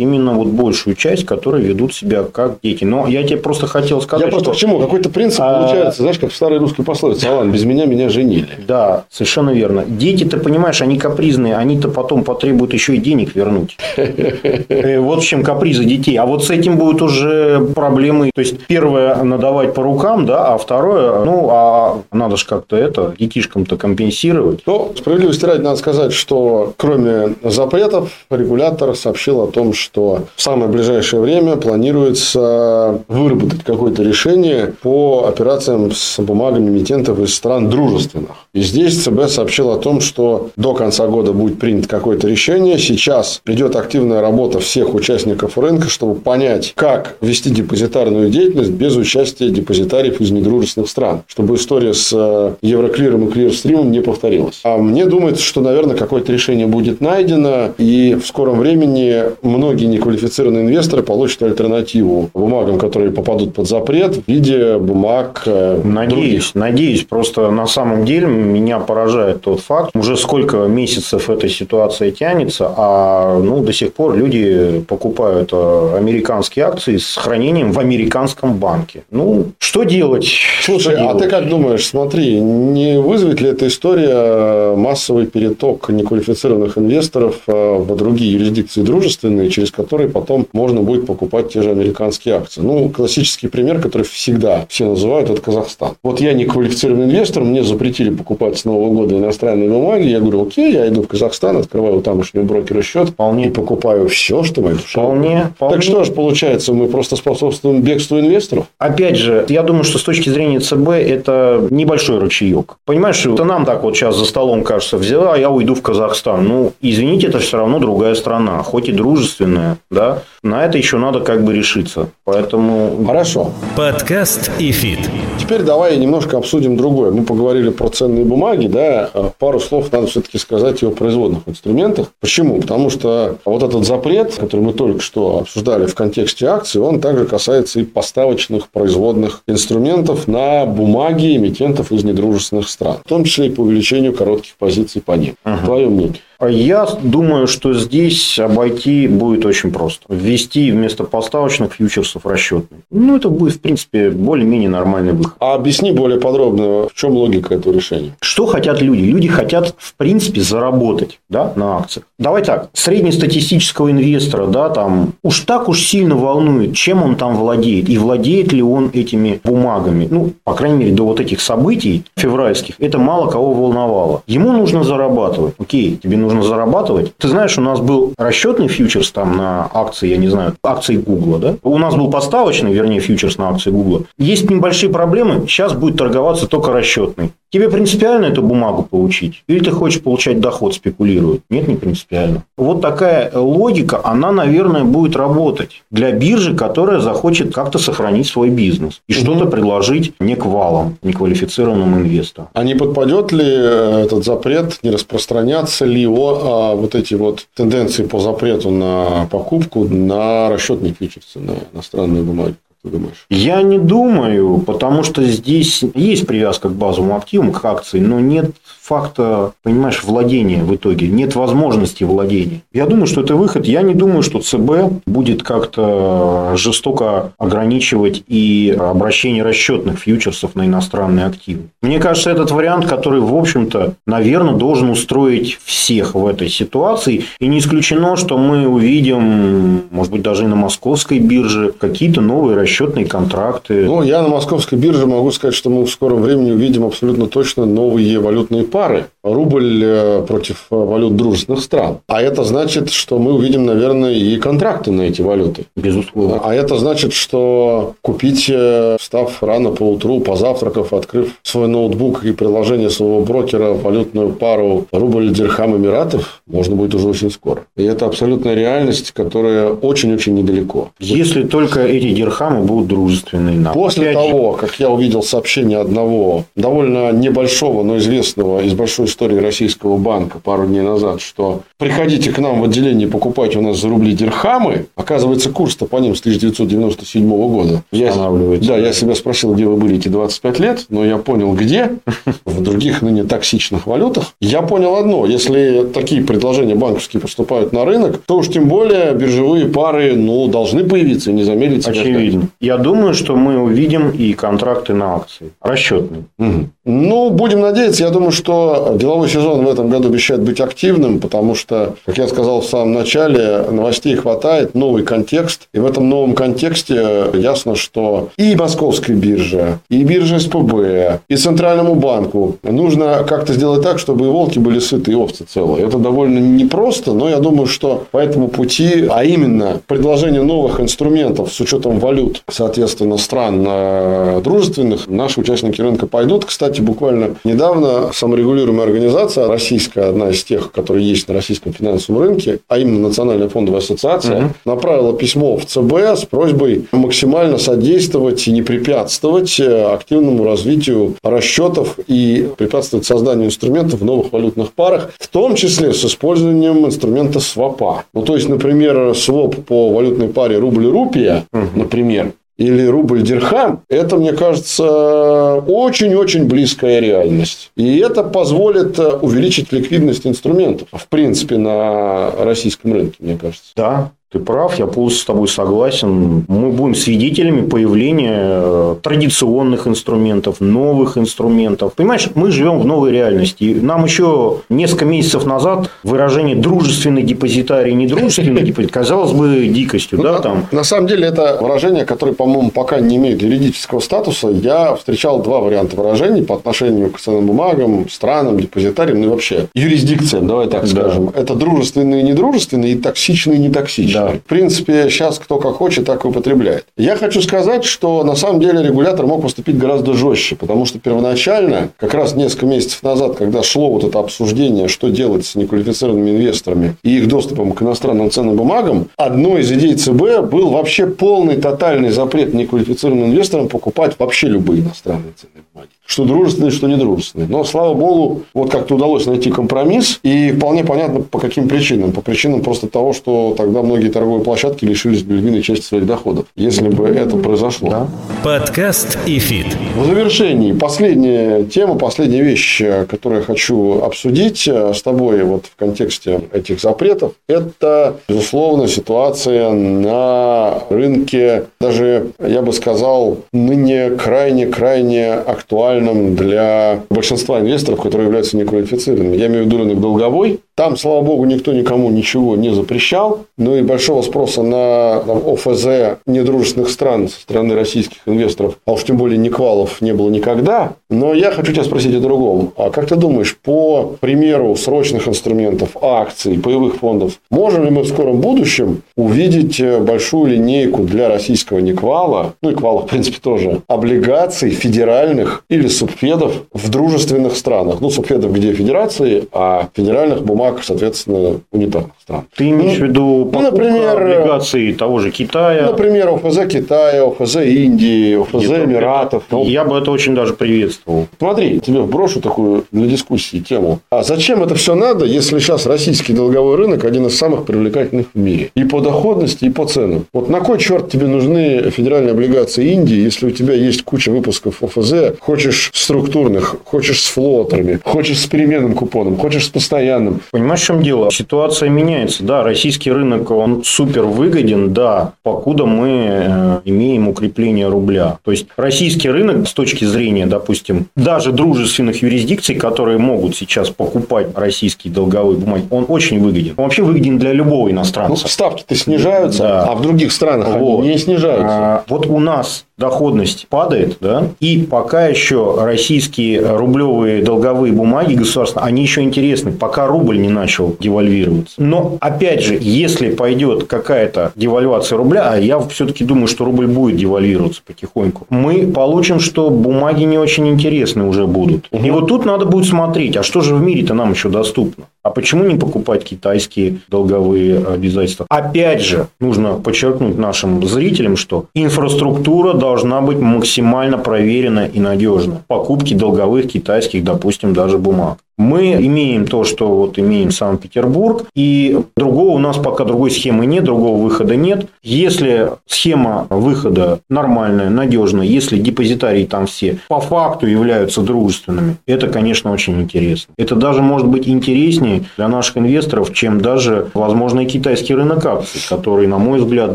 именно 0.00 0.32
вот 0.32 0.48
большую 0.48 0.96
часть, 0.96 1.26
которые 1.26 1.64
ведут 1.64 1.94
себя 1.94 2.22
как 2.24 2.58
дети. 2.62 2.84
Но 2.84 3.06
я 3.06 3.22
тебе 3.22 3.38
просто 3.38 3.66
хотел 3.66 4.00
сказать, 4.00 4.26
Я 4.26 4.30
просто 4.30 4.52
что... 4.52 4.54
к 4.54 4.56
чему? 4.56 4.80
Какой-то 4.80 5.10
принцип 5.10 5.40
а... 5.42 5.60
получается, 5.60 6.02
знаешь, 6.02 6.18
как 6.18 6.30
в 6.30 6.36
старой 6.36 6.58
русской 6.58 6.82
пословице. 6.82 7.26
Алан, 7.26 7.52
без 7.52 7.64
меня 7.64 7.86
меня 7.86 8.08
женили. 8.08 8.48
Да, 8.66 9.04
совершенно 9.10 9.50
верно. 9.50 9.84
Дети, 9.86 10.24
ты 10.24 10.38
понимаешь, 10.38 10.80
они 10.82 10.98
капризные, 10.98 11.56
они-то 11.56 11.88
потом 11.88 12.24
потребуют 12.24 12.72
еще 12.72 12.96
и 12.96 12.98
денег 12.98 13.34
вернуть. 13.34 13.76
Э, 13.96 14.98
вот 14.98 15.22
в 15.22 15.26
чем 15.26 15.42
капризы 15.42 15.84
детей. 15.84 16.16
А 16.16 16.26
вот 16.26 16.44
с 16.44 16.50
этим 16.50 16.76
будут 16.76 17.02
уже 17.02 17.60
проблемы. 17.74 18.30
То 18.34 18.40
есть, 18.40 18.66
первое, 18.66 19.22
надавать 19.22 19.74
по 19.74 19.82
рукам, 19.82 20.26
да, 20.26 20.54
а 20.54 20.58
второе, 20.58 21.24
ну, 21.24 21.48
а 21.50 22.02
надо 22.12 22.36
же 22.36 22.46
как-то 22.46 22.76
это, 22.76 23.14
детишкам-то 23.18 23.76
компенсировать. 23.76 24.60
Ну, 24.66 24.92
справедливости 24.96 25.44
ради 25.44 25.62
надо 25.62 25.76
сказать, 25.76 26.12
что 26.12 26.72
кроме 26.76 27.34
запретов, 27.42 28.10
регулятор 28.30 28.94
сообщил 28.94 29.37
сообщил 29.38 29.42
о 29.42 29.46
том, 29.46 29.72
что 29.72 30.26
в 30.36 30.42
самое 30.42 30.70
ближайшее 30.70 31.20
время 31.20 31.56
планируется 31.56 33.02
выработать 33.08 33.64
какое-то 33.64 34.02
решение 34.02 34.74
по 34.82 35.26
операциям 35.28 35.92
с 35.92 36.18
бумагами 36.18 36.68
эмитентов 36.68 37.18
из 37.20 37.34
стран 37.34 37.68
дружественных. 37.68 38.30
И 38.54 38.60
здесь 38.60 39.02
ЦБ 39.02 39.28
сообщил 39.28 39.70
о 39.70 39.78
том, 39.78 40.00
что 40.00 40.50
до 40.56 40.74
конца 40.74 41.06
года 41.06 41.32
будет 41.32 41.58
принято 41.58 41.88
какое-то 41.88 42.28
решение. 42.28 42.78
Сейчас 42.78 43.40
идет 43.46 43.76
активная 43.76 44.20
работа 44.20 44.58
всех 44.58 44.94
участников 44.94 45.58
рынка, 45.58 45.88
чтобы 45.88 46.14
понять, 46.14 46.72
как 46.74 47.16
вести 47.20 47.50
депозитарную 47.50 48.30
деятельность 48.30 48.70
без 48.70 48.96
участия 48.96 49.50
депозитариев 49.50 50.20
из 50.20 50.30
недружественных 50.30 50.90
стран, 50.90 51.22
чтобы 51.26 51.54
история 51.56 51.94
с 51.94 52.12
э, 52.12 52.54
Евроклиром 52.62 53.28
и 53.28 53.32
Клирстримом 53.32 53.90
не 53.90 54.00
повторилась. 54.00 54.60
А 54.64 54.76
мне 54.78 55.04
думается, 55.04 55.42
что, 55.42 55.60
наверное, 55.60 55.96
какое-то 55.96 56.32
решение 56.32 56.66
будет 56.66 57.00
найдено, 57.00 57.72
и 57.78 58.14
в 58.14 58.26
скором 58.26 58.58
времени 58.58 59.27
многие 59.42 59.86
неквалифицированные 59.86 60.64
инвесторы 60.64 61.02
получат 61.02 61.42
альтернативу 61.42 62.30
бумагам, 62.34 62.78
которые 62.78 63.10
попадут 63.10 63.54
под 63.54 63.68
запрет 63.68 64.16
в 64.16 64.28
виде 64.28 64.78
бумаг 64.78 65.42
э, 65.46 65.80
Надеюсь, 65.84 66.52
других. 66.52 66.54
надеюсь. 66.54 67.04
Просто 67.04 67.50
на 67.50 67.66
самом 67.66 68.04
деле 68.04 68.26
меня 68.26 68.78
поражает 68.78 69.42
тот 69.42 69.60
факт, 69.60 69.90
уже 69.94 70.16
сколько 70.16 70.66
месяцев 70.66 71.30
эта 71.30 71.48
ситуация 71.48 72.10
тянется, 72.10 72.72
а 72.76 73.38
ну, 73.38 73.60
до 73.60 73.72
сих 73.72 73.92
пор 73.92 74.16
люди 74.16 74.84
покупают 74.86 75.50
э, 75.52 75.94
американские 75.96 76.66
акции 76.66 76.96
с 76.96 77.16
хранением 77.16 77.72
в 77.72 77.78
американском 77.78 78.54
банке. 78.54 79.02
Ну, 79.10 79.52
что 79.58 79.84
делать? 79.84 80.28
Слушай, 80.62 80.92
что 80.92 80.92
а 80.92 80.96
делать? 80.96 81.18
ты 81.18 81.28
как 81.28 81.48
думаешь, 81.48 81.86
смотри, 81.86 82.40
не 82.40 83.00
вызовет 83.00 83.40
ли 83.40 83.50
эта 83.50 83.66
история 83.66 84.74
массовый 84.76 85.26
переток 85.26 85.88
неквалифицированных 85.88 86.78
инвесторов 86.78 87.36
э, 87.46 87.76
в 87.78 87.96
другие 87.96 88.32
юрисдикции 88.32 88.82
дружественные, 89.18 89.50
через 89.50 89.70
которые 89.70 90.08
потом 90.08 90.46
можно 90.52 90.82
будет 90.82 91.06
покупать 91.06 91.52
те 91.52 91.62
же 91.62 91.70
американские 91.70 92.36
акции? 92.36 92.60
Ну, 92.60 92.88
классический 92.90 93.48
пример, 93.48 93.80
который 93.80 94.02
всегда 94.02 94.66
все 94.68 94.86
называют, 94.86 95.30
это 95.30 95.40
Казахстан. 95.40 95.94
Вот 96.02 96.20
я 96.20 96.32
неквалифицированный 96.32 97.04
инвестор, 97.04 97.44
мне 97.44 97.62
запретили 97.62 98.10
покупать 98.10 98.58
с 98.58 98.64
Нового 98.64 98.92
года 98.92 99.16
иностранные 99.16 99.68
бумаги, 99.68 100.06
я 100.08 100.20
говорю, 100.20 100.46
окей, 100.46 100.72
я 100.72 100.88
иду 100.88 101.02
в 101.02 101.08
Казахстан, 101.08 101.56
открываю 101.56 102.00
тамошнего 102.00 102.44
брокера 102.44 102.82
счет 102.82 103.10
вполне. 103.10 103.46
и 103.46 103.50
покупаю 103.50 104.08
все, 104.08 104.42
что 104.42 104.62
моя 104.62 104.74
душа. 104.74 105.00
Вполне, 105.00 105.50
вполне. 105.56 105.74
Так 105.74 105.82
что 105.82 106.04
же 106.04 106.12
получается, 106.12 106.72
мы 106.72 106.86
просто 106.88 107.16
способствуем 107.16 107.82
бегству 107.82 108.18
инвесторов? 108.18 108.66
Опять 108.78 109.16
же, 109.16 109.44
я 109.48 109.62
думаю, 109.62 109.84
что 109.84 109.98
с 109.98 110.02
точки 110.02 110.30
зрения 110.30 110.60
ЦБ 110.60 110.88
это 110.90 111.66
небольшой 111.70 112.18
ручеек. 112.18 112.76
Понимаешь, 112.84 113.24
это 113.24 113.44
нам 113.44 113.64
так 113.64 113.82
вот 113.82 113.96
сейчас 113.96 114.16
за 114.16 114.24
столом 114.24 114.62
кажется, 114.62 114.96
взяла, 114.96 115.34
а 115.34 115.38
я 115.38 115.50
уйду 115.50 115.74
в 115.74 115.82
Казахстан. 115.82 116.46
Ну, 116.46 116.72
извините, 116.80 117.28
это 117.28 117.38
все 117.38 117.56
равно 117.56 117.78
другая 117.78 118.14
страна, 118.14 118.62
хоть 118.62 118.88
и 118.88 118.92
дружественная, 119.08 119.78
да. 119.90 120.22
На 120.42 120.64
это 120.64 120.76
еще 120.76 120.98
надо 120.98 121.20
как 121.20 121.44
бы 121.44 121.54
решиться. 121.54 122.10
Поэтому... 122.24 123.04
Хорошо. 123.06 123.52
Подкаст 123.74 124.50
и 124.58 124.70
фит. 124.70 124.98
Теперь 125.38 125.62
давай 125.62 125.96
немножко 125.96 126.36
обсудим 126.36 126.76
другое. 126.76 127.10
Мы 127.10 127.24
поговорили 127.24 127.70
про 127.70 127.88
ценные 127.88 128.24
бумаги, 128.24 128.66
да. 128.66 129.10
А 129.14 129.30
пару 129.38 129.60
слов 129.60 129.90
надо 129.92 130.08
все-таки 130.08 130.36
сказать 130.38 130.82
о 130.82 130.90
производных 130.90 131.42
инструментах. 131.46 132.12
Почему? 132.20 132.60
Потому 132.60 132.90
что 132.90 133.38
вот 133.44 133.62
этот 133.62 133.86
запрет, 133.86 134.34
который 134.34 134.60
мы 134.60 134.72
только 134.74 135.00
что 135.00 135.38
обсуждали 135.38 135.86
в 135.86 135.94
контексте 135.94 136.46
акций, 136.46 136.80
он 136.80 137.00
также 137.00 137.24
касается 137.24 137.80
и 137.80 137.84
поставочных 137.84 138.68
производных 138.68 139.42
инструментов 139.46 140.28
на 140.28 140.66
бумаги 140.66 141.36
эмитентов 141.36 141.92
из 141.92 142.04
недружественных 142.04 142.68
стран. 142.68 142.98
В 143.04 143.08
том 143.08 143.24
числе 143.24 143.46
и 143.46 143.50
по 143.50 143.62
увеличению 143.62 144.12
коротких 144.12 144.54
позиций 144.58 145.00
по 145.00 145.12
ним. 145.12 145.34
Ага. 145.44 145.64
Твое 145.64 145.88
мнение? 145.88 146.20
Я 146.40 146.86
думаю, 147.02 147.48
что 147.48 147.74
здесь 147.74 148.38
обойти 148.38 149.08
будет 149.08 149.44
очень 149.44 149.72
просто. 149.72 150.04
Ввести 150.08 150.70
вместо 150.70 151.02
поставочных 151.02 151.74
фьючерсов 151.74 152.24
расчетный. 152.26 152.78
Ну, 152.92 153.16
это 153.16 153.28
будет, 153.28 153.54
в 153.54 153.60
принципе, 153.60 154.10
более-менее 154.10 154.68
нормальный 154.68 155.12
выход. 155.12 155.34
А 155.40 155.54
объясни 155.54 155.90
более 155.90 156.20
подробно, 156.20 156.88
в 156.88 156.94
чем 156.94 157.12
логика 157.12 157.54
этого 157.54 157.72
решения? 157.72 158.12
Что 158.20 158.46
хотят 158.46 158.80
люди? 158.80 159.00
Люди 159.00 159.26
хотят, 159.26 159.74
в 159.76 159.94
принципе, 159.94 160.40
заработать 160.40 161.18
да, 161.28 161.52
на 161.56 161.78
акциях. 161.78 162.06
Давай 162.20 162.44
так, 162.44 162.70
среднестатистического 162.72 163.90
инвестора, 163.90 164.46
да, 164.46 164.70
там, 164.70 165.14
уж 165.24 165.40
так 165.40 165.68
уж 165.68 165.80
сильно 165.80 166.14
волнует, 166.14 166.74
чем 166.76 167.02
он 167.02 167.16
там 167.16 167.36
владеет, 167.36 167.88
и 167.88 167.98
владеет 167.98 168.52
ли 168.52 168.62
он 168.62 168.90
этими 168.92 169.40
бумагами. 169.42 170.06
Ну, 170.08 170.32
по 170.44 170.54
крайней 170.54 170.78
мере, 170.78 170.92
до 170.92 171.04
вот 171.04 171.18
этих 171.18 171.40
событий 171.40 172.04
февральских, 172.16 172.76
это 172.78 172.98
мало 172.98 173.28
кого 173.28 173.52
волновало. 173.54 174.22
Ему 174.28 174.52
нужно 174.52 174.84
зарабатывать. 174.84 175.54
Окей, 175.58 175.98
тебе 176.00 176.16
нужно 176.16 176.27
нужно 176.28 176.48
зарабатывать. 176.48 177.16
Ты 177.16 177.28
знаешь, 177.28 177.58
у 177.58 177.60
нас 177.60 177.80
был 177.80 178.12
расчетный 178.16 178.68
фьючерс 178.68 179.10
там 179.10 179.36
на 179.36 179.68
акции, 179.72 180.08
я 180.08 180.16
не 180.16 180.28
знаю, 180.28 180.54
акции 180.62 180.96
Гугла, 180.96 181.38
да? 181.38 181.56
У 181.62 181.78
нас 181.78 181.94
был 181.94 182.10
поставочный, 182.10 182.72
вернее, 182.72 183.00
фьючерс 183.00 183.38
на 183.38 183.50
акции 183.50 183.70
Гугла. 183.70 184.02
Есть 184.18 184.48
небольшие 184.50 184.90
проблемы, 184.90 185.46
сейчас 185.48 185.72
будет 185.72 185.96
торговаться 185.96 186.46
только 186.46 186.72
расчетный. 186.72 187.32
Тебе 187.50 187.70
принципиально 187.70 188.26
эту 188.26 188.42
бумагу 188.42 188.82
получить? 188.82 189.42
Или 189.48 189.60
ты 189.60 189.70
хочешь 189.70 190.02
получать 190.02 190.38
доход, 190.38 190.74
спекулирует? 190.74 191.40
Нет, 191.48 191.66
не 191.66 191.76
принципиально. 191.76 192.44
Вот 192.58 192.82
такая 192.82 193.30
логика, 193.34 194.00
она, 194.04 194.32
наверное, 194.32 194.84
будет 194.84 195.16
работать 195.16 195.82
для 195.90 196.12
биржи, 196.12 196.54
которая 196.54 197.00
захочет 197.00 197.54
как-то 197.54 197.78
сохранить 197.78 198.26
свой 198.26 198.50
бизнес 198.50 199.00
и 199.08 199.14
угу. 199.14 199.20
что-то 199.20 199.46
предложить 199.46 200.12
не 200.20 200.36
к 200.36 200.44
валам, 200.44 200.98
неквалифицированным 201.02 202.00
инвесторам. 202.00 202.50
А 202.52 202.64
не 202.64 202.74
подпадет 202.74 203.32
ли 203.32 203.46
э, 203.46 204.02
этот 204.04 204.24
запрет, 204.24 204.78
не 204.82 204.90
распространяться 204.90 205.86
ли 205.86 206.06
о, 206.06 206.40
а 206.42 206.74
вот 206.74 206.94
эти 206.94 207.14
вот 207.14 207.46
тенденции 207.54 208.04
по 208.04 208.18
запрету 208.18 208.70
на 208.70 209.26
покупку 209.30 209.84
на 209.84 210.50
расчетные 210.50 210.92
фьючерсы, 210.92 211.38
на 211.38 211.54
иностранные 211.72 212.22
бумаги? 212.22 212.56
Ты 212.82 212.90
думаешь? 212.90 213.26
Я 213.30 213.62
не 213.62 213.78
думаю, 213.78 214.58
потому 214.58 215.02
что 215.02 215.22
здесь 215.24 215.82
есть 215.94 216.26
привязка 216.26 216.68
к 216.68 216.72
базовому 216.72 217.16
активу, 217.16 217.52
к 217.52 217.64
акции, 217.64 218.00
но 218.00 218.20
нет 218.20 218.52
факта, 218.88 219.52
понимаешь, 219.62 220.02
владения 220.02 220.62
в 220.62 220.74
итоге, 220.74 221.08
нет 221.08 221.34
возможности 221.34 222.04
владения. 222.04 222.62
Я 222.72 222.86
думаю, 222.86 223.06
что 223.06 223.20
это 223.20 223.36
выход. 223.36 223.66
Я 223.66 223.82
не 223.82 223.94
думаю, 223.94 224.22
что 224.22 224.40
ЦБ 224.40 225.04
будет 225.06 225.42
как-то 225.42 226.54
жестоко 226.56 227.32
ограничивать 227.38 228.24
и 228.26 228.74
обращение 228.78 229.42
расчетных 229.42 229.98
фьючерсов 229.98 230.54
на 230.54 230.64
иностранные 230.64 231.26
активы. 231.26 231.64
Мне 231.82 231.98
кажется, 231.98 232.30
этот 232.30 232.50
вариант, 232.50 232.86
который, 232.86 233.20
в 233.20 233.34
общем-то, 233.34 233.94
наверное, 234.06 234.54
должен 234.54 234.88
устроить 234.88 235.58
всех 235.62 236.14
в 236.14 236.26
этой 236.26 236.48
ситуации. 236.48 237.24
И 237.40 237.46
не 237.46 237.58
исключено, 237.58 238.16
что 238.16 238.38
мы 238.38 238.66
увидим, 238.66 239.82
может 239.90 240.12
быть, 240.12 240.22
даже 240.22 240.44
и 240.44 240.46
на 240.46 240.56
московской 240.56 241.18
бирже 241.18 241.74
какие-то 241.78 242.22
новые 242.22 242.56
расчетные 242.68 243.06
контракты. 243.06 243.84
Ну, 243.84 244.02
я 244.02 244.22
на 244.22 244.28
московской 244.28 244.78
бирже 244.78 245.06
могу 245.06 245.30
сказать, 245.30 245.54
что 245.54 245.70
мы 245.70 245.84
в 245.84 245.90
скором 245.90 246.22
времени 246.22 246.52
увидим 246.52 246.84
абсолютно 246.84 247.26
точно 247.26 247.66
новые 247.66 248.20
валютные 248.20 248.64
пары 248.64 249.06
рубль 249.34 249.82
э, 249.84 250.24
против 250.26 250.66
валют 250.70 251.16
дружественных 251.16 251.62
стран. 251.62 251.98
А 252.06 252.22
это 252.22 252.44
значит, 252.44 252.90
что 252.90 253.18
мы 253.18 253.32
увидим, 253.34 253.66
наверное, 253.66 254.12
и 254.12 254.36
контракты 254.36 254.90
на 254.90 255.02
эти 255.02 255.22
валюты. 255.22 255.66
Безусловно. 255.76 256.40
А 256.42 256.54
это 256.54 256.76
значит, 256.76 257.12
что 257.12 257.94
купить, 258.02 258.46
э, 258.48 258.96
встав 259.00 259.42
рано 259.42 259.70
по 259.70 259.82
утру, 259.82 260.20
позавтракав, 260.20 260.92
открыв 260.92 261.32
свой 261.42 261.68
ноутбук 261.68 262.24
и 262.24 262.32
приложение 262.32 262.90
своего 262.90 263.20
брокера, 263.20 263.72
валютную 263.72 264.30
пару 264.30 264.86
рубль-дирхам 264.92 265.76
Эмиратов, 265.76 266.42
можно 266.46 266.76
будет 266.76 266.94
уже 266.94 267.08
очень 267.08 267.30
скоро. 267.30 267.64
И 267.76 267.84
это 267.84 268.06
абсолютная 268.06 268.54
реальность, 268.54 269.12
которая 269.12 269.70
очень-очень 269.70 270.34
недалеко. 270.34 270.90
Если 270.98 271.42
только 271.42 271.80
эти 271.80 272.10
дирхамы 272.10 272.64
будут 272.64 272.88
дружественные 272.88 273.58
нам. 273.58 273.74
После 273.74 274.10
Опять 274.10 274.30
того, 274.30 274.52
же... 274.52 274.58
как 274.58 274.80
я 274.80 274.90
увидел 274.90 275.22
сообщение 275.22 275.78
одного 275.78 276.44
довольно 276.56 277.12
небольшого, 277.12 277.82
но 277.82 277.98
известного 277.98 278.60
из 278.60 278.74
большой 278.74 279.08
истории 279.18 279.38
российского 279.38 279.96
банка 279.96 280.38
пару 280.38 280.66
дней 280.66 280.82
назад, 280.82 281.20
что 281.20 281.62
приходите 281.76 282.30
к 282.30 282.38
нам 282.38 282.60
в 282.60 282.64
отделение, 282.64 283.08
покупайте 283.08 283.58
у 283.58 283.62
нас 283.62 283.80
за 283.80 283.88
рубли 283.88 284.12
дирхамы. 284.12 284.86
Оказывается, 284.94 285.50
курс-то 285.50 285.86
по 285.86 285.96
ним 285.96 286.14
с 286.14 286.20
1997 286.20 287.28
года. 287.28 287.82
Я, 287.90 288.14
да, 288.14 288.76
я 288.76 288.92
себя 288.92 289.16
спросил, 289.16 289.54
где 289.54 289.66
вы 289.66 289.74
были 289.74 289.96
эти 289.96 290.06
25 290.06 290.60
лет, 290.60 290.86
но 290.88 291.04
я 291.04 291.18
понял, 291.18 291.52
где. 291.52 291.96
В 292.44 292.62
других 292.62 293.02
ныне 293.02 293.24
токсичных 293.24 293.88
валютах. 293.88 294.34
Я 294.40 294.62
понял 294.62 294.94
одно. 294.94 295.26
Если 295.26 295.88
такие 295.92 296.22
предложения 296.22 296.76
банковские 296.76 297.20
поступают 297.20 297.72
на 297.72 297.84
рынок, 297.84 298.20
то 298.24 298.36
уж 298.36 298.48
тем 298.48 298.68
более 298.68 299.14
биржевые 299.14 299.66
пары 299.66 300.14
ну, 300.14 300.46
должны 300.46 300.84
появиться 300.84 301.30
и 301.30 301.34
не 301.34 301.42
замедлить 301.42 301.88
Очевидно. 301.88 302.48
Я 302.60 302.76
думаю, 302.76 303.14
что 303.14 303.34
мы 303.34 303.58
увидим 303.58 304.10
и 304.10 304.32
контракты 304.34 304.94
на 304.94 305.16
акции. 305.16 305.50
Расчетные. 305.60 306.24
Угу. 306.38 306.68
Ну, 306.84 307.30
будем 307.30 307.60
надеяться. 307.60 308.04
Я 308.04 308.10
думаю, 308.10 308.32
что 308.32 308.96
Деловой 308.98 309.28
сезон 309.28 309.64
в 309.64 309.68
этом 309.68 309.88
году 309.90 310.08
обещает 310.08 310.42
быть 310.42 310.60
активным, 310.60 311.20
потому 311.20 311.54
что, 311.54 311.94
как 312.04 312.18
я 312.18 312.26
сказал 312.26 312.62
в 312.62 312.66
самом 312.66 312.94
начале, 312.94 313.62
новостей 313.70 314.16
хватает, 314.16 314.74
новый 314.74 315.04
контекст. 315.04 315.68
И 315.72 315.78
в 315.78 315.86
этом 315.86 316.08
новом 316.08 316.34
контексте 316.34 317.26
ясно, 317.32 317.76
что 317.76 318.30
и 318.36 318.56
Московской 318.56 319.14
бирже, 319.14 319.78
и 319.88 320.02
бирже 320.02 320.40
СПБ, 320.40 321.20
и 321.28 321.36
Центральному 321.36 321.94
банку 321.94 322.56
нужно 322.64 323.24
как-то 323.28 323.52
сделать 323.52 323.82
так, 323.82 324.00
чтобы 324.00 324.26
и 324.26 324.28
волки 324.28 324.58
были 324.58 324.80
сыты, 324.80 325.12
и 325.12 325.14
овцы 325.14 325.44
целые. 325.44 325.86
Это 325.86 325.98
довольно 325.98 326.40
непросто, 326.40 327.12
но 327.12 327.28
я 327.28 327.38
думаю, 327.38 327.68
что 327.68 328.04
по 328.10 328.18
этому 328.18 328.48
пути, 328.48 329.06
а 329.08 329.22
именно 329.22 329.80
предложение 329.86 330.42
новых 330.42 330.80
инструментов 330.80 331.52
с 331.52 331.60
учетом 331.60 332.00
валют, 332.00 332.42
соответственно, 332.48 333.16
стран 333.16 333.64
э, 333.64 334.40
дружественных, 334.42 335.06
наши 335.06 335.40
участники 335.40 335.80
рынка 335.80 336.08
пойдут. 336.08 336.46
Кстати, 336.46 336.80
буквально 336.80 337.36
недавно 337.44 338.10
саморегулируемая 338.12 338.87
организация, 338.88 339.46
российская, 339.46 340.06
одна 340.06 340.30
из 340.30 340.44
тех, 340.44 340.72
которые 340.72 341.08
есть 341.08 341.28
на 341.28 341.34
российском 341.34 341.72
финансовом 341.72 342.22
рынке, 342.22 342.60
а 342.68 342.78
именно 342.78 343.08
Национальная 343.08 343.48
фондовая 343.48 343.80
ассоциация, 343.80 344.46
угу. 344.46 344.54
направила 344.64 345.12
письмо 345.16 345.56
в 345.56 345.64
ЦБ 345.64 346.20
с 346.20 346.24
просьбой 346.24 346.86
максимально 346.92 347.58
содействовать 347.58 348.46
и 348.48 348.52
не 348.52 348.62
препятствовать 348.62 349.58
э, 349.60 349.84
активному 349.92 350.44
развитию 350.44 351.14
расчетов 351.22 351.98
и 352.06 352.48
препятствовать 352.56 353.06
созданию 353.06 353.46
инструментов 353.46 354.00
в 354.00 354.04
новых 354.04 354.32
валютных 354.32 354.72
парах, 354.72 355.12
в 355.18 355.28
том 355.28 355.54
числе 355.54 355.92
с 355.92 356.04
использованием 356.04 356.84
инструмента 356.86 357.40
свопа. 357.40 358.04
Ну, 358.12 358.22
то 358.22 358.34
есть, 358.34 358.48
например, 358.48 359.14
своп 359.14 359.56
по 359.66 359.90
валютной 359.90 360.28
паре 360.28 360.58
рубль-рупия, 360.58 361.44
угу. 361.52 361.66
например, 361.74 362.32
или 362.58 362.84
рубль-дирхам, 362.86 363.84
это, 363.88 364.16
мне 364.16 364.32
кажется, 364.32 365.54
очень-очень 365.66 366.44
близкая 366.44 367.00
реальность. 367.00 367.70
И 367.76 367.98
это 367.98 368.24
позволит 368.24 368.98
увеличить 368.98 369.72
ликвидность 369.72 370.26
инструментов, 370.26 370.88
в 370.92 371.06
принципе, 371.08 371.56
на 371.56 372.32
российском 372.32 372.92
рынке, 372.92 373.16
мне 373.20 373.38
кажется. 373.38 373.70
Да, 373.76 374.10
ты 374.30 374.40
прав, 374.40 374.78
я 374.78 374.86
полностью 374.86 375.22
с 375.22 375.24
тобой 375.24 375.48
согласен. 375.48 376.44
Мы 376.48 376.70
будем 376.70 376.94
свидетелями 376.94 377.66
появления 377.66 378.60
э, 378.62 378.96
традиционных 379.02 379.86
инструментов, 379.86 380.60
новых 380.60 381.16
инструментов. 381.16 381.94
Понимаешь, 381.94 382.28
мы 382.34 382.50
живем 382.50 382.78
в 382.78 382.84
новой 382.84 383.10
реальности. 383.10 383.64
И 383.64 383.74
нам 383.74 384.04
еще 384.04 384.58
несколько 384.68 385.06
месяцев 385.06 385.46
назад 385.46 385.88
выражение 386.02 386.56
дружественный 386.56 387.22
депозитарий, 387.22 387.94
недружественный 387.94 388.60
депозитарий 388.60 388.92
казалось 388.92 389.32
бы 389.32 389.66
дикостью. 389.68 390.18
Ну, 390.18 390.24
да, 390.24 390.32
на, 390.32 390.38
там. 390.40 390.66
на 390.72 390.84
самом 390.84 391.06
деле, 391.06 391.26
это 391.26 391.56
выражение, 391.58 392.04
которое, 392.04 392.32
по-моему, 392.32 392.70
пока 392.70 393.00
не 393.00 393.16
имеет 393.16 393.40
юридического 393.40 394.00
статуса. 394.00 394.48
Я 394.48 394.94
встречал 394.94 395.42
два 395.42 395.60
варианта 395.60 395.96
выражений 395.96 396.42
по 396.42 396.56
отношению 396.56 397.10
к 397.10 397.18
ценным 397.18 397.46
бумагам, 397.46 398.10
странам, 398.10 398.60
депозитариям, 398.60 399.20
ну 399.20 399.24
и 399.24 399.28
вообще 399.30 399.68
юрисдикциям, 399.72 400.46
давай 400.46 400.68
так 400.68 400.86
скажем. 400.86 401.30
Да. 401.34 401.40
Это 401.40 401.54
дружественные 401.54 402.20
и 402.20 402.24
недружественные, 402.24 402.92
и 402.92 402.96
токсичные 402.96 403.56
и 403.56 403.60
нетоксичные. 403.60 404.17
Да. 404.26 404.32
В 404.32 404.40
принципе, 404.40 405.08
сейчас 405.10 405.38
кто 405.38 405.58
как 405.58 405.74
хочет, 405.74 406.06
так 406.06 406.24
и 406.24 406.28
употребляет. 406.28 406.86
Я 406.96 407.16
хочу 407.16 407.40
сказать, 407.42 407.84
что 407.84 408.24
на 408.24 408.34
самом 408.34 408.60
деле 408.60 408.82
регулятор 408.82 409.26
мог 409.26 409.42
поступить 409.42 409.78
гораздо 409.78 410.14
жестче, 410.14 410.56
потому 410.56 410.86
что 410.86 410.98
первоначально, 410.98 411.90
как 411.96 412.14
раз 412.14 412.34
несколько 412.34 412.66
месяцев 412.66 413.02
назад, 413.02 413.36
когда 413.36 413.62
шло 413.62 413.90
вот 413.90 414.04
это 414.04 414.18
обсуждение, 414.18 414.88
что 414.88 415.08
делать 415.08 415.46
с 415.46 415.54
неквалифицированными 415.54 416.30
инвесторами 416.30 416.96
и 417.02 417.18
их 417.18 417.28
доступом 417.28 417.72
к 417.72 417.82
иностранным 417.82 418.30
ценным 418.30 418.56
бумагам, 418.56 419.08
одной 419.16 419.62
из 419.62 419.72
идей 419.72 419.94
ЦБ 419.94 420.48
был 420.50 420.70
вообще 420.70 421.06
полный 421.06 421.56
тотальный 421.56 422.10
запрет 422.10 422.54
неквалифицированным 422.54 423.30
инвесторам 423.30 423.68
покупать 423.68 424.18
вообще 424.18 424.48
любые 424.48 424.80
иностранные 424.82 425.32
ценные 425.36 425.64
бумаги 425.72 425.90
что 426.08 426.24
дружественные, 426.24 426.70
что 426.70 426.88
недружественные. 426.88 427.48
Но, 427.48 427.64
слава 427.64 427.92
богу, 427.92 428.42
вот 428.54 428.70
как-то 428.70 428.94
удалось 428.94 429.26
найти 429.26 429.50
компромисс. 429.50 430.20
И 430.22 430.52
вполне 430.52 430.82
понятно, 430.82 431.20
по 431.20 431.38
каким 431.38 431.68
причинам. 431.68 432.12
По 432.12 432.22
причинам 432.22 432.62
просто 432.62 432.88
того, 432.88 433.12
что 433.12 433.54
тогда 433.56 433.82
многие 433.82 434.08
торговые 434.08 434.42
площадки 434.42 434.86
лишились 434.86 435.22
львиной 435.22 435.60
части 435.60 435.84
своих 435.84 436.06
доходов, 436.06 436.46
если 436.56 436.88
бы 436.88 437.06
это 437.06 437.36
произошло. 437.36 437.90
Да. 437.90 438.08
Подкаст 438.42 439.18
и 439.26 439.38
фит. 439.38 439.66
В 439.96 440.06
завершении 440.06 440.72
последняя 440.72 441.64
тема, 441.64 441.96
последняя 441.96 442.42
вещь, 442.42 442.82
которую 443.08 443.40
я 443.40 443.44
хочу 443.44 444.00
обсудить 444.00 444.66
с 444.66 445.02
тобой 445.02 445.42
вот 445.42 445.66
в 445.66 445.76
контексте 445.76 446.40
этих 446.52 446.80
запретов, 446.80 447.32
это, 447.48 448.16
безусловно, 448.26 448.88
ситуация 448.88 449.72
на 449.72 450.84
рынке, 450.88 451.64
даже, 451.78 452.28
я 452.38 452.62
бы 452.62 452.72
сказал, 452.72 453.40
ныне 453.52 454.10
крайне-крайне 454.10 455.34
актуальна 455.34 455.97
актуальным 455.98 456.34
для 456.34 457.00
большинства 457.10 457.60
инвесторов, 457.60 458.00
которые 458.00 458.26
являются 458.26 458.56
неквалифицированными. 458.56 459.36
Я 459.36 459.46
имею 459.46 459.64
в 459.64 459.66
виду 459.66 459.78
рынок 459.78 460.00
долговой. 460.00 460.60
Там, 460.74 460.96
слава 460.96 461.22
богу, 461.22 461.44
никто 461.44 461.72
никому 461.72 462.08
ничего 462.10 462.56
не 462.56 462.72
запрещал. 462.72 463.46
Ну 463.56 463.76
и 463.76 463.82
большого 463.82 464.22
спроса 464.22 464.62
на 464.62 465.20
там, 465.26 465.42
ОФЗ 465.44 466.20
недружественных 466.26 466.88
стран 466.88 467.28
со 467.28 467.40
стороны 467.40 467.74
российских 467.74 468.18
инвесторов, 468.26 468.78
а 468.86 468.92
уж 468.92 469.02
тем 469.02 469.16
более 469.16 469.38
неквалов, 469.38 470.00
не 470.00 470.14
было 470.14 470.30
никогда. 470.30 470.92
Но 471.10 471.34
я 471.34 471.50
хочу 471.50 471.72
тебя 471.72 471.82
спросить 471.82 472.14
о 472.14 472.20
другом. 472.20 472.72
А 472.76 472.90
как 472.90 473.06
ты 473.06 473.16
думаешь, 473.16 473.56
по 473.56 474.16
примеру 474.20 474.76
срочных 474.76 475.26
инструментов, 475.26 475.96
акций, 476.00 476.58
паевых 476.58 476.96
фондов, 476.96 477.40
можем 477.50 477.84
ли 477.84 477.90
мы 477.90 478.02
в 478.02 478.08
скором 478.08 478.40
будущем 478.40 479.02
увидеть 479.16 479.80
э, 479.80 479.98
большую 479.98 480.52
линейку 480.52 481.02
для 481.02 481.28
российского 481.28 481.78
Никвала, 481.78 482.54
ну 482.62 482.70
и 482.70 482.74
Квала, 482.74 483.00
в 483.00 483.06
принципе, 483.06 483.38
тоже, 483.42 483.82
облигаций 483.88 484.70
федеральных 484.70 485.64
или 485.68 485.87
субфедов 485.88 486.64
в 486.72 486.88
дружественных 486.88 487.56
странах. 487.56 488.00
Ну, 488.00 488.10
субфедов 488.10 488.52
где 488.52 488.72
федерации, 488.72 489.48
а 489.52 489.88
федеральных 489.94 490.44
бумаг, 490.44 490.82
соответственно, 490.84 491.60
унитарных 491.70 492.12
стран. 492.28 492.44
Ты 492.54 492.70
имеешь 492.70 492.98
ну, 492.98 493.06
в 493.06 493.08
виду 493.08 493.50
ну, 493.52 493.60
например, 493.60 494.22
облигации 494.22 494.92
того 494.92 495.18
же 495.20 495.30
Китая? 495.30 495.86
Например, 495.86 496.28
ОФЗ 496.28 496.66
Китая, 496.68 497.26
ОФЗ 497.26 497.56
Индии, 497.56 498.40
ОФЗ 498.40 498.68
Нет, 498.68 498.84
Эмиратов. 498.84 499.44
Ну, 499.50 499.64
я 499.64 499.84
бы 499.84 499.98
это 499.98 500.10
очень 500.10 500.34
даже 500.34 500.52
приветствовал. 500.54 501.28
Смотри, 501.38 501.80
тебе 501.80 502.02
брошу 502.02 502.40
такую 502.40 502.84
для 502.92 503.06
дискуссии 503.06 503.58
тему. 503.58 504.00
А 504.10 504.22
зачем 504.22 504.62
это 504.62 504.74
все 504.74 504.94
надо, 504.94 505.24
если 505.24 505.58
сейчас 505.58 505.86
российский 505.86 506.34
долговой 506.34 506.76
рынок 506.76 507.04
один 507.04 507.26
из 507.26 507.38
самых 507.38 507.64
привлекательных 507.64 508.26
в 508.34 508.38
мире? 508.38 508.70
И 508.74 508.84
по 508.84 509.00
доходности, 509.00 509.64
и 509.64 509.70
по 509.70 509.86
ценам. 509.86 510.26
Вот 510.32 510.48
на 510.48 510.60
кой 510.60 510.78
черт 510.78 511.10
тебе 511.10 511.26
нужны 511.26 511.90
федеральные 511.90 512.32
облигации 512.32 512.92
Индии, 512.92 513.16
если 513.16 513.46
у 513.46 513.50
тебя 513.50 513.74
есть 513.74 514.02
куча 514.02 514.30
выпусков 514.30 514.82
ОФЗ, 514.82 515.38
хочешь 515.40 515.78
Хочешь 515.78 515.90
структурных, 515.92 516.76
хочешь 516.84 517.22
с 517.22 517.26
флотерами, 517.26 518.00
хочешь 518.04 518.38
с 518.38 518.46
переменным 518.46 518.94
купоном, 518.94 519.36
хочешь 519.36 519.66
с 519.66 519.68
постоянным. 519.68 520.40
Понимаешь, 520.50 520.80
в 520.80 520.84
чем 520.86 521.02
дело? 521.02 521.30
Ситуация 521.30 521.88
меняется. 521.88 522.17
Да, 522.40 522.62
российский 522.62 523.10
рынок, 523.10 523.50
он 523.50 523.84
супер 523.84 524.24
выгоден, 524.24 524.92
да, 524.92 525.32
покуда 525.42 525.86
мы 525.86 526.26
э, 526.28 526.80
имеем 526.84 527.28
укрепление 527.28 527.88
рубля. 527.88 528.38
То 528.44 528.50
есть, 528.50 528.66
российский 528.76 529.30
рынок 529.30 529.68
с 529.68 529.72
точки 529.72 530.04
зрения, 530.04 530.46
допустим, 530.46 531.06
даже 531.16 531.52
дружественных 531.52 532.22
юрисдикций, 532.22 532.74
которые 532.74 533.18
могут 533.18 533.56
сейчас 533.56 533.90
покупать 533.90 534.48
российские 534.54 535.12
долговые 535.12 535.58
бумаги, 535.58 535.84
он 535.90 536.06
очень 536.08 536.40
выгоден. 536.40 536.74
Он 536.76 536.84
вообще 536.84 537.02
выгоден 537.02 537.38
для 537.38 537.52
любого 537.52 537.90
иностранца. 537.90 538.30
Ну, 538.44 538.48
ставки-то 538.48 538.94
снижаются, 538.94 539.62
да. 539.62 539.84
а 539.84 539.94
в 539.94 540.02
других 540.02 540.32
странах 540.32 540.76
вот. 540.76 541.00
они 541.00 541.10
не 541.10 541.18
снижаются. 541.18 541.66
А, 541.68 542.04
вот 542.08 542.26
у 542.26 542.38
нас 542.38 542.84
доходность 542.98 543.66
падает, 543.68 544.18
да, 544.20 544.48
и 544.60 544.78
пока 544.78 545.26
еще 545.26 545.76
российские 545.78 546.60
рублевые 546.76 547.42
долговые 547.42 547.92
бумаги 547.92 548.34
государственные, 548.34 548.88
они 548.88 549.02
еще 549.02 549.22
интересны, 549.22 549.72
пока 549.72 550.06
рубль 550.06 550.38
не 550.40 550.48
начал 550.48 550.96
девальвироваться. 550.98 551.74
Но, 551.78 552.18
опять 552.20 552.62
же, 552.62 552.76
если 552.80 553.30
пойдет 553.30 553.84
какая-то 553.84 554.52
девальвация 554.56 555.16
рубля, 555.16 555.50
а 555.52 555.56
я 555.56 555.78
все-таки 555.80 556.24
думаю, 556.24 556.48
что 556.48 556.64
рубль 556.64 556.86
будет 556.86 557.16
девальвироваться 557.16 557.82
потихоньку, 557.86 558.46
мы 558.50 558.86
получим, 558.86 559.38
что 559.38 559.70
бумаги 559.70 560.24
не 560.24 560.38
очень 560.38 560.68
интересны 560.68 561.24
уже 561.24 561.46
будут. 561.46 561.88
И 561.92 562.10
вот 562.10 562.28
тут 562.28 562.44
надо 562.44 562.64
будет 562.64 562.86
смотреть, 562.86 563.36
а 563.36 563.42
что 563.42 563.60
же 563.60 563.74
в 563.74 563.80
мире-то 563.80 564.14
нам 564.14 564.32
еще 564.32 564.48
доступно? 564.48 565.04
А 565.28 565.30
почему 565.30 565.64
не 565.64 565.76
покупать 565.76 566.24
китайские 566.24 567.00
долговые 567.08 567.84
обязательства? 567.86 568.46
Опять 568.48 569.02
же, 569.02 569.26
нужно 569.40 569.74
подчеркнуть 569.74 570.38
нашим 570.38 570.82
зрителям, 570.86 571.36
что 571.36 571.66
инфраструктура 571.74 572.72
должна 572.72 573.20
быть 573.20 573.36
максимально 573.36 574.16
проверена 574.16 574.86
и 574.86 574.98
надежна. 575.00 575.60
Покупки 575.66 576.14
долговых 576.14 576.68
китайских, 576.68 577.24
допустим, 577.24 577.74
даже 577.74 577.98
бумаг. 577.98 578.38
Мы 578.58 578.94
имеем 578.94 579.46
то, 579.46 579.64
что 579.64 579.88
вот 579.88 580.18
имеем 580.18 580.50
Санкт-Петербург, 580.50 581.46
и 581.54 581.98
другого 582.16 582.50
у 582.50 582.58
нас 582.58 582.76
пока 582.76 583.04
другой 583.04 583.30
схемы 583.30 583.66
нет, 583.66 583.84
другого 583.84 584.20
выхода 584.20 584.56
нет. 584.56 584.86
Если 585.02 585.70
схема 585.86 586.46
выхода 586.50 587.20
нормальная, 587.30 587.88
надежная, 587.88 588.46
если 588.46 588.78
депозитарии 588.78 589.44
там 589.44 589.66
все 589.66 589.98
по 590.08 590.20
факту 590.20 590.66
являются 590.66 591.22
дружественными, 591.22 591.96
это, 592.06 592.26
конечно, 592.28 592.72
очень 592.72 593.00
интересно. 593.00 593.54
Это 593.56 593.76
даже 593.76 594.02
может 594.02 594.26
быть 594.26 594.48
интереснее 594.48 595.24
для 595.36 595.48
наших 595.48 595.78
инвесторов, 595.78 596.34
чем 596.34 596.60
даже, 596.60 597.08
возможно, 597.14 597.60
и 597.60 597.66
китайский 597.66 598.14
рынок 598.14 598.44
акций, 598.44 598.80
который, 598.88 599.28
на 599.28 599.38
мой 599.38 599.60
взгляд, 599.60 599.94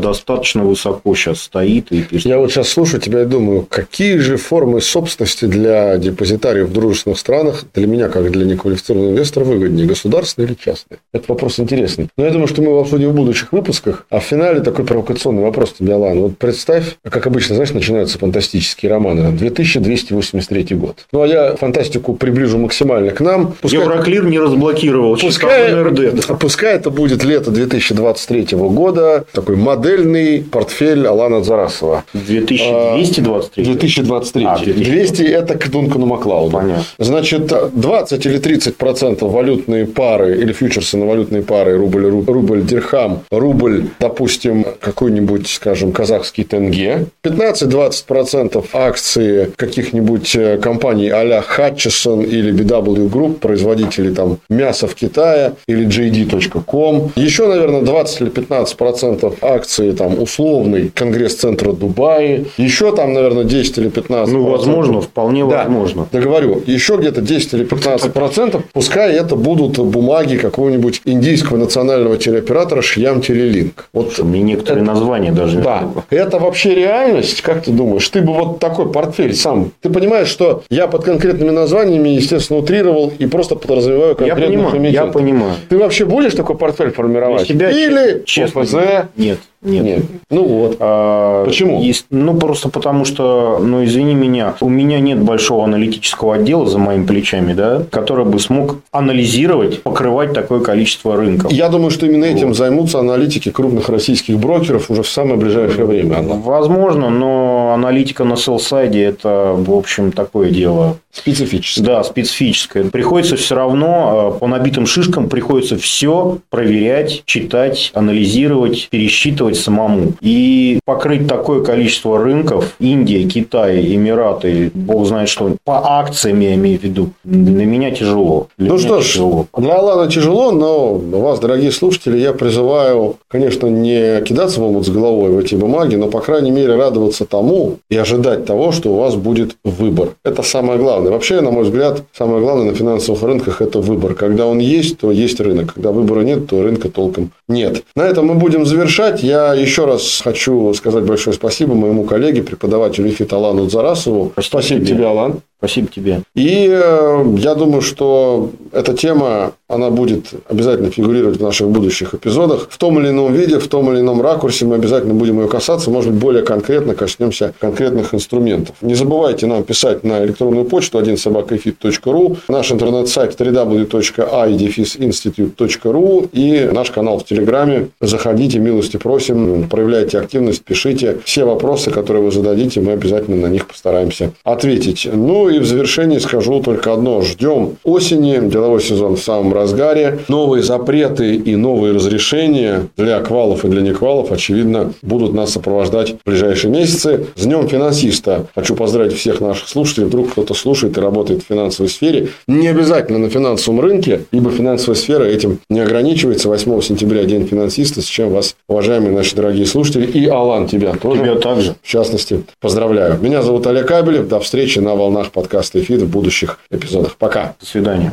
достаточно 0.00 0.64
высоко 0.64 1.14
сейчас 1.14 1.40
стоит. 1.40 1.92
И 1.92 2.06
Я 2.10 2.38
вот 2.38 2.50
сейчас 2.50 2.68
слушаю 2.68 3.00
тебя 3.00 3.22
и 3.22 3.26
думаю, 3.26 3.66
какие 3.68 4.16
же 4.16 4.38
формы 4.38 4.80
собственности 4.80 5.44
для 5.44 5.98
депозитариев 5.98 6.68
в 6.68 6.72
дружественных 6.72 7.18
странах, 7.18 7.64
для 7.74 7.86
меня, 7.86 8.08
как 8.08 8.30
для 8.30 8.46
компания 8.54 8.56
квалифицированный 8.56 9.10
инвестор 9.10 9.44
выгоднее, 9.44 9.86
государственная 9.86 10.48
или 10.48 10.54
частная? 10.54 10.98
Это 11.12 11.24
вопрос 11.28 11.60
интересный. 11.60 12.08
Но 12.16 12.24
я 12.24 12.30
думаю, 12.30 12.48
что 12.48 12.62
мы 12.62 12.68
его 12.68 12.80
обсудим 12.80 13.10
в 13.10 13.14
будущих 13.14 13.52
выпусках. 13.52 14.06
А 14.10 14.20
в 14.20 14.24
финале 14.24 14.60
такой 14.60 14.84
провокационный 14.84 15.42
вопрос 15.42 15.74
тебе, 15.78 15.94
Алан. 15.94 16.20
Вот 16.20 16.38
представь, 16.38 16.96
как 17.02 17.26
обычно, 17.26 17.54
знаешь, 17.54 17.72
начинаются 17.72 18.18
фантастические 18.18 18.90
романы. 18.90 19.32
2283 19.32 20.76
год. 20.76 21.06
Ну, 21.12 21.22
а 21.22 21.26
я 21.26 21.56
фантастику 21.56 22.14
приближу 22.14 22.58
максимально 22.58 23.10
к 23.10 23.20
нам. 23.20 23.54
Пускай... 23.60 23.80
Евроклир 23.80 24.24
не 24.26 24.38
разблокировал 24.38 25.16
пускай, 25.16 25.72
НРД. 25.72 26.38
Пускай 26.40 26.76
это 26.76 26.90
будет 26.90 27.24
лето 27.24 27.50
2023 27.50 28.56
года. 28.56 29.24
Такой 29.32 29.56
модельный 29.56 30.42
портфель 30.42 31.06
Алана 31.06 31.42
Зарасова. 31.42 32.04
2223? 32.12 33.64
2023. 33.64 34.44
А, 34.44 34.58
200 34.58 35.22
это 35.22 35.54
к 35.56 35.70
Дункану 35.70 36.06
Маклауду. 36.06 36.52
Понятно. 36.52 36.84
Значит, 36.98 37.52
20 37.72 38.26
или 38.26 38.38
30 38.44 38.76
процентов 38.76 39.32
валютные 39.32 39.86
пары 39.86 40.36
или 40.36 40.52
фьючерсы 40.52 40.98
на 40.98 41.06
валютные 41.06 41.42
пары 41.42 41.78
рубль, 41.78 42.06
рубль, 42.26 42.62
дирхам, 42.62 43.22
рубль, 43.30 43.86
допустим, 43.98 44.66
какой-нибудь, 44.80 45.48
скажем, 45.48 45.92
казахский 45.92 46.44
тенге. 46.44 47.06
15-20 47.22 48.04
процентов 48.06 48.66
акции 48.74 49.50
каких-нибудь 49.56 50.36
э, 50.36 50.58
компаний 50.58 51.08
а-ля 51.08 51.42
Hutchison 51.42 52.22
или 52.22 52.52
BW 52.52 53.08
Group, 53.10 53.36
производители 53.36 54.12
там 54.12 54.36
мяса 54.50 54.88
в 54.88 54.94
Китае 54.94 55.54
или 55.66 55.86
JD.com. 55.86 57.12
Еще, 57.16 57.46
наверное, 57.46 57.80
20 57.80 58.20
или 58.20 58.28
15 58.28 58.76
процентов 58.76 59.42
акций 59.42 59.94
там 59.94 60.20
условный 60.20 60.90
Конгресс-центра 60.94 61.72
Дубаи. 61.72 62.46
Еще 62.58 62.94
там, 62.94 63.14
наверное, 63.14 63.44
10 63.44 63.78
или 63.78 63.88
15 63.88 64.34
Ну, 64.34 64.44
возможно, 64.50 65.00
вполне 65.00 65.46
да, 65.46 65.64
возможно. 65.64 66.06
Договорю. 66.12 66.62
Еще 66.66 66.96
где-то 66.98 67.22
10 67.22 67.54
или 67.54 67.64
15 67.64 68.12
процентов, 68.34 68.64
пускай 68.72 69.14
это 69.14 69.36
будут 69.36 69.78
бумаги 69.78 70.36
какого-нибудь 70.36 71.02
индийского 71.04 71.56
национального 71.56 72.16
телеоператора 72.16 72.82
Шьям 72.82 73.20
Телелинк. 73.20 73.88
Вот 73.92 74.18
мне 74.18 74.42
некоторые 74.42 74.82
это, 74.82 74.92
названия 74.92 75.30
даже. 75.30 75.60
Да. 75.60 75.88
Это 76.10 76.38
вообще 76.38 76.74
реальность? 76.74 77.42
Как 77.42 77.62
ты 77.62 77.70
думаешь? 77.70 78.08
Ты 78.08 78.22
бы 78.22 78.32
вот 78.32 78.58
такой 78.58 78.90
портфель 78.90 79.34
сам. 79.34 79.70
Ты 79.80 79.90
понимаешь, 79.90 80.28
что 80.28 80.64
я 80.68 80.88
под 80.88 81.04
конкретными 81.04 81.50
названиями, 81.50 82.08
естественно, 82.08 82.58
утрировал 82.58 83.12
и 83.16 83.26
просто 83.26 83.54
подразумеваю 83.54 84.16
конкретных 84.16 84.50
я 84.50 84.70
понимаю, 84.70 84.92
Я 84.92 85.06
понимаю. 85.06 85.54
Ты 85.68 85.78
вообще 85.78 86.04
будешь 86.04 86.34
такой 86.34 86.56
портфель 86.56 86.90
формировать? 86.90 87.46
Для 87.46 87.70
себя, 87.70 87.70
Или 87.70 88.22
честно, 88.24 88.62
ОФЗ? 88.62 88.74
Нет. 89.16 89.38
Нет. 89.64 89.84
Нет. 89.84 90.02
Ну 90.30 90.44
вот. 90.44 90.76
А, 90.80 91.44
Почему? 91.44 91.82
Есть, 91.82 92.06
ну 92.10 92.34
просто 92.36 92.68
потому 92.68 93.04
что, 93.04 93.58
ну 93.62 93.84
извини 93.84 94.14
меня, 94.14 94.54
у 94.60 94.68
меня 94.68 95.00
нет 95.00 95.20
большого 95.20 95.64
аналитического 95.64 96.36
отдела 96.36 96.66
за 96.66 96.78
моими 96.78 97.06
плечами, 97.06 97.54
да, 97.54 97.82
который 97.90 98.24
бы 98.24 98.38
смог 98.38 98.76
анализировать, 98.92 99.82
покрывать 99.82 100.32
такое 100.32 100.60
количество 100.60 101.16
рынков. 101.16 101.50
Я 101.50 101.68
думаю, 101.68 101.90
что 101.90 102.06
именно 102.06 102.24
этим 102.24 102.48
вот. 102.48 102.56
займутся 102.56 102.98
аналитики 102.98 103.50
крупных 103.50 103.88
российских 103.88 104.38
брокеров 104.38 104.90
уже 104.90 105.02
в 105.02 105.08
самое 105.08 105.36
ближайшее 105.36 105.86
время. 105.86 106.22
Возможно, 106.22 107.10
но 107.10 107.72
аналитика 107.74 108.24
на 108.24 108.36
селсайде 108.36 109.02
это, 109.02 109.54
в 109.56 109.72
общем, 109.72 110.12
такое 110.12 110.50
дело. 110.50 110.98
Специфическое. 111.12 111.86
Да, 111.86 112.04
специфическое. 112.04 112.84
Приходится 112.90 113.36
все 113.36 113.54
равно 113.54 114.30
а, 114.34 114.38
по 114.38 114.46
набитым 114.46 114.84
шишкам 114.86 115.28
приходится 115.28 115.78
все 115.78 116.38
проверять, 116.50 117.22
читать, 117.24 117.92
анализировать, 117.94 118.88
пересчитывать 118.90 119.53
делать 119.54 119.58
самому. 119.58 120.12
И 120.20 120.80
покрыть 120.84 121.26
такое 121.28 121.62
количество 121.62 122.18
рынков, 122.18 122.74
Индия, 122.80 123.24
Китай, 123.28 123.94
Эмираты, 123.94 124.70
бог 124.74 125.06
знает 125.06 125.28
что, 125.28 125.56
по 125.64 125.98
акциям 126.00 126.40
я 126.40 126.54
имею 126.54 126.78
в 126.78 126.82
виду, 126.82 127.10
для 127.24 127.66
меня 127.66 127.90
тяжело. 127.90 128.48
Для 128.58 128.72
ну 128.72 128.78
что 128.78 129.00
ж, 129.00 129.04
тяжело. 129.04 129.46
для 129.56 129.74
Алана 129.74 130.10
тяжело, 130.10 130.50
но 130.50 130.94
вас, 130.94 131.40
дорогие 131.40 131.72
слушатели, 131.72 132.18
я 132.18 132.32
призываю, 132.32 133.16
конечно, 133.28 133.66
не 133.66 134.20
кидаться 134.22 134.60
в 134.60 134.64
омут 134.64 134.86
с 134.86 134.90
головой 134.90 135.30
в 135.30 135.38
эти 135.38 135.54
бумаги, 135.54 135.96
но, 135.96 136.08
по 136.08 136.20
крайней 136.20 136.50
мере, 136.50 136.76
радоваться 136.76 137.24
тому 137.24 137.76
и 137.90 137.96
ожидать 137.96 138.44
того, 138.44 138.72
что 138.72 138.90
у 138.90 138.96
вас 138.96 139.14
будет 139.14 139.56
выбор. 139.64 140.10
Это 140.24 140.42
самое 140.42 140.78
главное. 140.78 141.12
Вообще, 141.12 141.40
на 141.40 141.50
мой 141.50 141.64
взгляд, 141.64 142.02
самое 142.12 142.40
главное 142.40 142.70
на 142.70 142.74
финансовых 142.74 143.22
рынках– 143.22 143.60
это 143.62 143.80
выбор. 143.80 144.14
Когда 144.14 144.46
он 144.46 144.58
есть, 144.58 144.98
то 144.98 145.10
есть 145.10 145.40
рынок. 145.40 145.74
Когда 145.74 145.92
выбора 145.92 146.20
нет, 146.20 146.46
то 146.46 146.62
рынка 146.62 146.88
толком 146.88 147.30
нет. 147.48 147.82
На 147.96 148.02
этом 148.02 148.26
мы 148.26 148.34
будем 148.34 148.66
завершать. 148.66 149.22
Я 149.22 149.43
еще 149.52 149.84
раз 149.84 150.22
хочу 150.24 150.72
сказать 150.74 151.04
большое 151.04 151.34
спасибо 151.34 151.74
моему 151.74 152.04
коллеге, 152.04 152.42
преподавателю 152.42 153.10
ИФИТ 153.10 153.32
Алану 153.32 153.68
Зарасову. 153.68 154.30
Спасибо, 154.32 154.48
спасибо 154.48 154.86
тебе, 154.86 155.06
Алан. 155.06 155.40
Спасибо 155.64 155.88
тебе. 155.88 156.20
И 156.34 156.68
э, 156.70 157.24
я 157.38 157.54
думаю, 157.54 157.80
что 157.80 158.50
эта 158.70 158.92
тема, 158.92 159.52
она 159.66 159.88
будет 159.88 160.34
обязательно 160.46 160.90
фигурировать 160.90 161.38
в 161.38 161.42
наших 161.42 161.70
будущих 161.70 162.12
эпизодах. 162.12 162.66
В 162.68 162.76
том 162.76 163.00
или 163.00 163.08
ином 163.08 163.32
виде, 163.32 163.58
в 163.58 163.66
том 163.66 163.90
или 163.90 164.00
ином 164.00 164.20
ракурсе 164.20 164.66
мы 164.66 164.74
обязательно 164.74 165.14
будем 165.14 165.40
ее 165.40 165.48
касаться. 165.48 165.90
Может 165.90 166.12
быть, 166.12 166.20
более 166.20 166.42
конкретно 166.42 166.94
коснемся 166.94 167.54
конкретных 167.58 168.14
инструментов. 168.14 168.76
Не 168.82 168.94
забывайте 168.94 169.46
нам 169.46 169.64
писать 169.64 170.04
на 170.04 170.22
электронную 170.22 170.66
почту 170.66 170.98
1 170.98 171.16
собакаэфит.ру, 171.16 172.36
наш 172.48 172.70
интернет-сайт 172.70 173.40
www.idefisinstitute.ru 173.40 176.28
и 176.32 176.68
наш 176.72 176.90
канал 176.90 177.20
в 177.20 177.24
Телеграме. 177.24 177.88
Заходите, 178.02 178.58
милости 178.58 178.98
просим, 178.98 179.66
проявляйте 179.70 180.18
активность, 180.18 180.62
пишите. 180.62 181.20
Все 181.24 181.46
вопросы, 181.46 181.90
которые 181.90 182.22
вы 182.22 182.32
зададите, 182.32 182.82
мы 182.82 182.92
обязательно 182.92 183.38
на 183.38 183.46
них 183.46 183.66
постараемся 183.66 184.32
ответить. 184.44 185.08
Ну 185.10 185.53
и 185.56 185.58
в 185.58 185.66
завершении 185.66 186.18
скажу 186.18 186.60
только 186.60 186.92
одно. 186.92 187.22
Ждем 187.22 187.76
осени, 187.84 188.48
деловой 188.48 188.80
сезон 188.80 189.16
в 189.16 189.22
самом 189.22 189.52
разгаре. 189.52 190.20
Новые 190.28 190.62
запреты 190.62 191.36
и 191.36 191.56
новые 191.56 191.94
разрешения 191.94 192.88
для 192.96 193.20
квалов 193.20 193.64
и 193.64 193.68
для 193.68 193.82
неквалов, 193.82 194.32
очевидно, 194.32 194.92
будут 195.02 195.32
нас 195.32 195.52
сопровождать 195.52 196.12
в 196.12 196.28
ближайшие 196.28 196.72
месяцы. 196.72 197.26
С 197.36 197.44
Днем 197.44 197.68
финансиста. 197.68 198.46
Хочу 198.54 198.74
поздравить 198.74 199.14
всех 199.14 199.40
наших 199.40 199.68
слушателей. 199.68 200.06
Вдруг 200.06 200.32
кто-то 200.32 200.54
слушает 200.54 200.96
и 200.96 201.00
работает 201.00 201.42
в 201.42 201.46
финансовой 201.46 201.88
сфере. 201.88 202.28
Не 202.46 202.68
обязательно 202.68 203.18
на 203.18 203.30
финансовом 203.30 203.80
рынке, 203.80 204.22
ибо 204.32 204.50
финансовая 204.50 204.96
сфера 204.96 205.24
этим 205.24 205.58
не 205.68 205.80
ограничивается. 205.80 206.48
8 206.48 206.80
сентября 206.80 207.24
День 207.24 207.46
финансиста, 207.46 208.00
с 208.02 208.06
чем 208.06 208.30
вас, 208.30 208.56
уважаемые 208.68 209.12
наши 209.12 209.36
дорогие 209.36 209.66
слушатели, 209.66 210.06
и 210.06 210.26
Алан, 210.26 210.66
тебя 210.66 210.94
тоже. 210.94 211.22
Тебя 211.22 211.36
также. 211.36 211.74
В 211.82 211.88
частности, 211.88 212.44
поздравляю. 212.60 213.18
Меня 213.20 213.42
зовут 213.42 213.66
Олег 213.66 213.86
Кабелев. 213.86 214.28
До 214.28 214.40
встречи 214.40 214.78
на 214.78 214.94
волнах 214.94 215.30
подкаста 215.34 215.80
«Эфир» 215.80 215.98
в 215.98 216.08
будущих 216.08 216.58
эпизодах. 216.70 217.16
Пока. 217.16 217.54
До 217.60 217.66
свидания. 217.66 218.12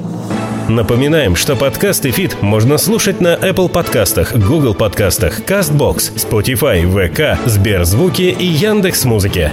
Напоминаем, 0.68 1.36
что 1.36 1.56
подкаст 1.56 2.06
«Эфит» 2.06 2.42
можно 2.42 2.78
слушать 2.78 3.22
на 3.22 3.36
Apple 3.36 3.70
подкастах, 3.70 4.36
Google 4.36 4.74
подкастах, 4.74 5.40
CastBox, 5.42 6.16
Spotify, 6.16 6.84
VK, 6.84 7.38
Сберзвуки 7.46 8.24
и 8.24 8.46
Яндекс.Музыке. 8.46 9.52